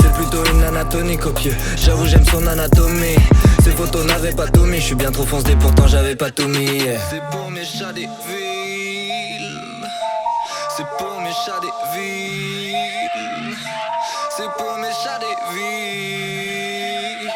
[0.00, 1.54] C'est plutôt une anatomie copieux.
[1.76, 3.16] J'avoue j'aime son anatomie.
[3.64, 4.76] Ces photos n'avaient pas mis.
[4.76, 9.58] Je suis bien trop foncé pourtant j'avais pas mis C'est pour mes chats des villes.
[10.76, 13.01] C'est pour mes chats des villes.
[14.34, 17.30] C'est pour mes chats des villes.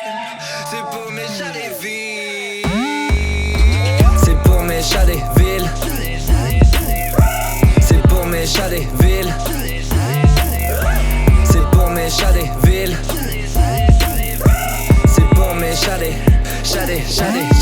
[0.71, 2.67] C'est pour mes chats des villes.
[4.25, 5.71] C'est pour mes chats des villes.
[7.81, 9.35] C'est pour mes chats des villes.
[11.45, 12.97] C'est pour mes chats des villes.
[15.07, 16.15] C'est pour mes chats des
[16.65, 17.56] chats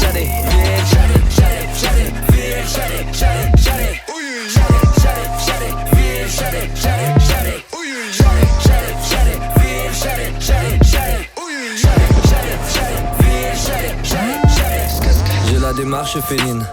[15.94, 16.66] démarche féline.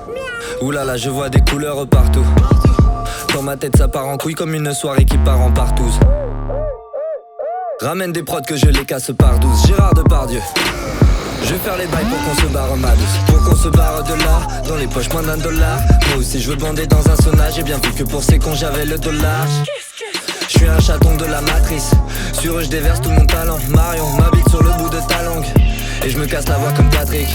[0.61, 2.25] Oulala, je vois des couleurs partout.
[3.35, 5.99] Dans ma tête, ça part en couille comme une soirée qui part en partouze.
[7.81, 9.67] Ramène des prods que je les casse par douze.
[9.67, 10.41] Gérard Depardieu.
[11.43, 14.03] Je vais faire les bails pour qu'on se barre ma douce Pour qu'on se barre
[14.03, 17.15] de là Dans les poches moins d'un dollar Moi aussi je veux bander dans un
[17.15, 19.47] sauna J'ai bien vu que pour ces cons j'avais le dollar
[20.47, 21.91] Je suis un chaton de la matrice
[22.33, 25.47] Sur eux je déverse tout mon talent Marion m'habite sur le bout de ta langue
[26.05, 27.27] Et je me casse la voix comme Patrick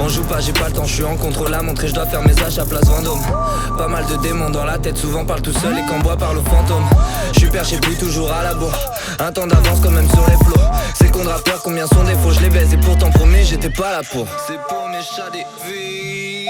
[0.00, 2.06] on joue pas, j'ai pas le temps, je suis en contrôle à montrer, je dois
[2.06, 3.20] faire mes achats place Vendôme.
[3.76, 6.38] Pas mal de démons dans la tête, souvent parle tout seul et quand bois parle
[6.38, 6.88] aux fantômes.
[7.32, 8.78] Je suis perché plus toujours à la bourre,
[9.18, 10.62] un temps d'avance quand même sur les flots.
[10.94, 13.92] Ces cons de rappeurs, combien sont défauts, je les baise et pourtant promis, j'étais pas
[13.92, 14.26] là pour.
[14.46, 16.48] C'est pour mes chats des villes,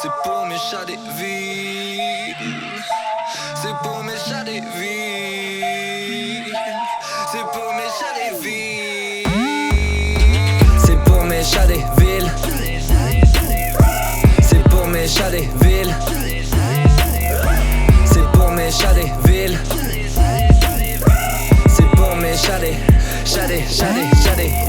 [0.00, 2.36] c'est pour mes chats des villes,
[3.62, 5.49] c'est pour mes chats des villes,
[15.20, 15.94] chats des villes.
[18.06, 19.58] C'est pour mes chats des villes.
[21.68, 22.74] C'est pour mes chats des
[23.24, 24.60] chats des chats des chats des villes.